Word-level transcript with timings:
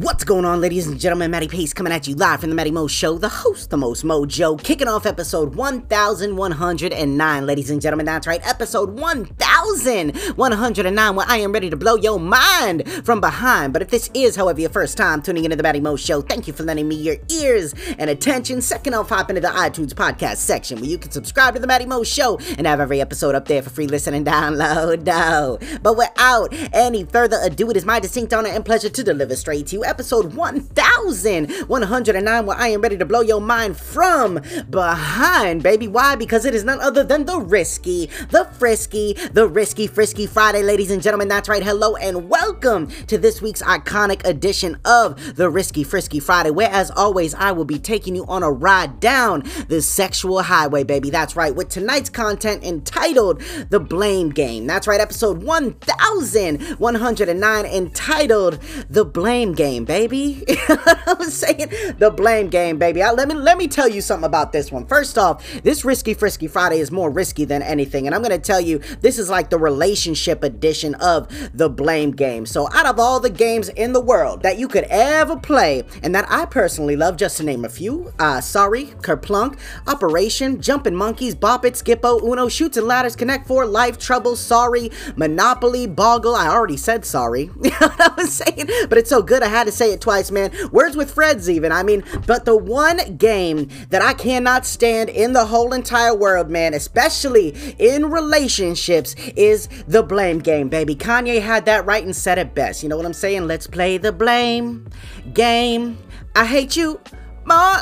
What's 0.00 0.22
going 0.22 0.44
on, 0.44 0.60
ladies 0.60 0.86
and 0.86 1.00
gentlemen? 1.00 1.32
Matty 1.32 1.48
Pace 1.48 1.72
coming 1.72 1.92
at 1.92 2.06
you 2.06 2.14
live 2.14 2.40
from 2.40 2.50
the 2.50 2.54
Matty 2.54 2.70
Mo 2.70 2.86
Show, 2.86 3.18
the 3.18 3.28
host, 3.28 3.70
the 3.70 3.76
most 3.76 4.04
mojo, 4.04 4.62
kicking 4.62 4.86
off 4.86 5.06
episode 5.06 5.56
1109, 5.56 7.46
ladies 7.46 7.68
and 7.68 7.80
gentlemen. 7.80 8.06
That's 8.06 8.24
right, 8.24 8.40
episode 8.48 8.90
1109, 8.90 11.14
where 11.16 11.26
I 11.28 11.38
am 11.38 11.50
ready 11.50 11.68
to 11.68 11.76
blow 11.76 11.96
your 11.96 12.20
mind 12.20 12.88
from 13.04 13.20
behind. 13.20 13.72
But 13.72 13.82
if 13.82 13.90
this 13.90 14.08
is, 14.14 14.36
however, 14.36 14.60
your 14.60 14.70
first 14.70 14.96
time 14.96 15.20
tuning 15.20 15.44
into 15.44 15.56
the 15.56 15.64
Matty 15.64 15.80
Mo 15.80 15.96
Show, 15.96 16.20
thank 16.20 16.46
you 16.46 16.52
for 16.52 16.62
lending 16.62 16.86
me 16.86 16.94
your 16.94 17.16
ears 17.32 17.74
and 17.98 18.08
attention. 18.08 18.60
Second 18.60 18.94
off, 18.94 19.08
hop 19.08 19.30
into 19.30 19.40
the 19.40 19.48
iTunes 19.48 19.94
podcast 19.94 20.36
section 20.36 20.80
where 20.80 20.88
you 20.88 20.98
can 20.98 21.10
subscribe 21.10 21.54
to 21.54 21.60
the 21.60 21.66
Matty 21.66 21.86
Mo 21.86 22.04
Show 22.04 22.38
and 22.56 22.68
have 22.68 22.78
every 22.78 23.00
episode 23.00 23.34
up 23.34 23.48
there 23.48 23.62
for 23.62 23.70
free 23.70 23.88
listening 23.88 24.24
download. 24.24 25.04
No. 25.04 25.58
But 25.82 25.96
without 25.96 26.54
any 26.72 27.02
further 27.02 27.40
ado, 27.42 27.68
it 27.70 27.76
is 27.76 27.84
my 27.84 27.98
distinct 27.98 28.32
honor 28.32 28.50
and 28.50 28.64
pleasure 28.64 28.90
to 28.90 29.02
deliver 29.02 29.34
straight 29.34 29.66
to 29.66 29.74
you 29.74 29.87
episode 29.88 30.34
1109, 30.34 32.46
where 32.46 32.58
I 32.58 32.68
am 32.68 32.82
ready 32.82 32.98
to 32.98 33.06
blow 33.06 33.22
your 33.22 33.40
mind 33.40 33.78
from 33.78 34.38
behind, 34.68 35.62
baby. 35.62 35.88
Why? 35.88 36.14
Because 36.14 36.44
it 36.44 36.54
is 36.54 36.62
none 36.62 36.78
other 36.80 37.02
than 37.02 37.24
the 37.24 37.40
risky, 37.40 38.10
the 38.30 38.44
frisky, 38.58 39.14
the 39.32 39.48
risky 39.48 39.86
frisky 39.86 40.26
Friday, 40.26 40.62
ladies 40.62 40.90
and 40.90 41.02
gentlemen. 41.02 41.28
That's 41.28 41.48
right. 41.48 41.62
Hello 41.62 41.96
and 41.96 42.28
welcome 42.28 42.88
to 43.06 43.16
this 43.16 43.40
week's 43.40 43.62
iconic 43.62 44.22
edition 44.26 44.76
of 44.84 45.36
the 45.36 45.48
Risky 45.48 45.84
Frisky 45.84 46.20
Friday, 46.20 46.50
where, 46.50 46.68
as 46.70 46.90
always, 46.90 47.32
I 47.32 47.52
will 47.52 47.64
be 47.64 47.78
taking 47.78 48.14
you 48.14 48.26
on 48.26 48.42
a 48.42 48.52
ride 48.52 49.00
down 49.00 49.44
the 49.68 49.80
sexual 49.80 50.42
highway, 50.42 50.84
baby. 50.84 51.08
That's 51.08 51.34
right. 51.34 51.54
With 51.54 51.70
tonight's 51.70 52.10
content 52.10 52.62
entitled 52.62 53.40
The 53.70 53.80
Blame 53.80 54.28
Game. 54.30 54.66
That's 54.66 54.86
right. 54.86 55.00
Episode 55.00 55.42
1109 55.42 57.64
entitled 57.64 58.60
The 58.90 59.06
Blame 59.06 59.54
Game 59.54 59.77
game, 59.78 60.08
baby. 60.08 60.44
I 60.68 61.14
was 61.18 61.34
saying 61.34 61.68
the 61.98 62.10
blame 62.10 62.48
game, 62.48 62.78
baby. 62.78 63.02
I, 63.02 63.12
let 63.12 63.28
me 63.28 63.34
let 63.34 63.58
me 63.58 63.68
tell 63.68 63.88
you 63.88 64.00
something 64.00 64.26
about 64.26 64.52
this 64.52 64.72
one. 64.72 64.86
First 64.86 65.18
off, 65.18 65.44
this 65.62 65.84
Risky 65.84 66.14
Frisky 66.14 66.46
Friday 66.46 66.78
is 66.78 66.90
more 66.90 67.10
risky 67.10 67.44
than 67.44 67.62
anything, 67.62 68.06
and 68.06 68.14
I'm 68.14 68.22
gonna 68.22 68.38
tell 68.38 68.60
you 68.60 68.78
this 69.00 69.18
is 69.18 69.30
like 69.30 69.50
the 69.50 69.58
relationship 69.58 70.42
edition 70.42 70.94
of 70.96 71.28
the 71.56 71.68
blame 71.68 72.12
game. 72.12 72.46
So, 72.46 72.68
out 72.72 72.86
of 72.86 72.98
all 72.98 73.20
the 73.20 73.30
games 73.30 73.68
in 73.70 73.92
the 73.92 74.00
world 74.00 74.42
that 74.42 74.58
you 74.58 74.68
could 74.68 74.84
ever 74.84 75.36
play, 75.36 75.84
and 76.02 76.14
that 76.14 76.26
I 76.30 76.46
personally 76.46 76.96
love, 76.96 77.16
just 77.16 77.36
to 77.38 77.44
name 77.44 77.64
a 77.64 77.68
few, 77.68 78.12
uh, 78.18 78.40
sorry, 78.40 78.86
Kerplunk, 79.02 79.58
Operation, 79.86 80.60
Jumping 80.60 80.94
Monkeys, 80.94 81.34
Bop 81.34 81.64
It, 81.64 81.76
Skip-Bo, 81.76 82.20
Uno, 82.20 82.48
Chutes 82.48 82.76
and 82.76 82.86
Ladders, 82.86 83.16
Connect 83.16 83.46
Four, 83.46 83.66
Life 83.66 83.98
Trouble, 83.98 84.36
Sorry, 84.36 84.90
Monopoly, 85.16 85.86
Boggle. 85.86 86.34
I 86.34 86.48
already 86.48 86.76
said 86.76 87.04
sorry. 87.04 87.50
What 87.78 88.00
I 88.00 88.14
was 88.16 88.32
saying? 88.32 88.68
But 88.88 88.98
it's 88.98 89.10
so 89.10 89.22
good 89.22 89.42
I 89.42 89.48
had 89.58 89.66
to 89.66 89.72
say 89.72 89.92
it 89.92 90.00
twice, 90.00 90.30
man. 90.30 90.52
Words 90.72 90.96
with 90.96 91.14
Freds, 91.14 91.48
even. 91.48 91.72
I 91.72 91.82
mean, 91.82 92.04
but 92.26 92.44
the 92.44 92.56
one 92.56 93.16
game 93.16 93.68
that 93.90 94.02
I 94.02 94.14
cannot 94.14 94.64
stand 94.64 95.10
in 95.10 95.32
the 95.32 95.46
whole 95.46 95.72
entire 95.72 96.14
world, 96.14 96.48
man, 96.48 96.74
especially 96.74 97.56
in 97.78 98.10
relationships, 98.10 99.14
is 99.36 99.68
the 99.86 100.02
blame 100.02 100.38
game, 100.38 100.68
baby. 100.68 100.94
Kanye 100.94 101.42
had 101.42 101.64
that 101.66 101.84
right 101.86 102.04
and 102.04 102.14
said 102.14 102.38
it 102.38 102.54
best. 102.54 102.82
You 102.82 102.88
know 102.88 102.96
what 102.96 103.06
I'm 103.06 103.12
saying? 103.12 103.46
Let's 103.46 103.66
play 103.66 103.98
the 103.98 104.12
blame 104.12 104.88
game. 105.34 105.98
I 106.36 106.44
hate 106.44 106.76
you 106.76 107.00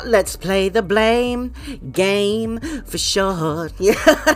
Let's 0.07 0.37
play 0.37 0.69
the 0.69 0.81
blame 0.81 1.53
game 1.91 2.59
for 2.85 2.97
sure. 2.97 3.69
Yeah, 3.79 3.93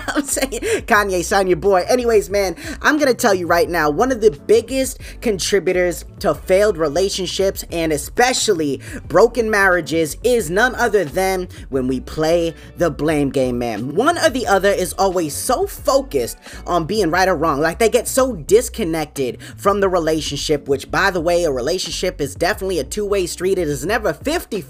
I'm 0.08 0.24
saying 0.24 0.62
Kanye, 0.86 1.24
sign 1.24 1.48
your 1.48 1.58
boy. 1.58 1.84
Anyways, 1.90 2.30
man, 2.30 2.56
I'm 2.82 2.98
gonna 2.98 3.14
tell 3.14 3.34
you 3.34 3.48
right 3.48 3.70
now, 3.70 3.90
one 3.90 4.12
of 4.12 4.22
the 4.22 4.32
biggest 4.32 5.00
contributors 5.22 6.06
to 6.20 6.36
failed 6.36 6.78
relationships 6.78 7.66
and 7.72 7.92
especially 7.92 8.82
broken 9.08 9.50
marriages 9.50 10.16
is 10.24 10.50
none 10.50 10.76
other 10.76 11.04
than 11.04 11.48
when 11.70 11.88
we 11.88 12.00
play 12.00 12.54
the 12.78 12.90
blame 12.92 13.30
game, 13.30 13.58
man. 13.58 13.96
One 13.96 14.18
or 14.18 14.30
the 14.30 14.48
other 14.48 14.70
is 14.70 14.94
always 14.94 15.34
so 15.34 15.66
focused 15.68 16.38
on 16.68 16.86
being 16.86 17.10
right 17.10 17.28
or 17.28 17.36
wrong, 17.36 17.60
like 17.60 17.80
they 17.80 17.90
get 17.90 18.08
so 18.08 18.36
disconnected 18.36 19.42
from 19.58 19.80
the 19.80 19.90
relationship, 19.90 20.68
which, 20.68 20.92
by 20.92 21.12
the 21.12 21.22
way, 21.22 21.44
a 21.44 21.52
relationship 21.52 22.22
is 22.22 22.36
definitely 22.36 22.80
a 22.80 22.84
two 22.84 23.06
way 23.06 23.26
street. 23.26 23.58
It 23.58 23.68
is 23.68 23.86
never 23.86 24.14
50 24.14 24.62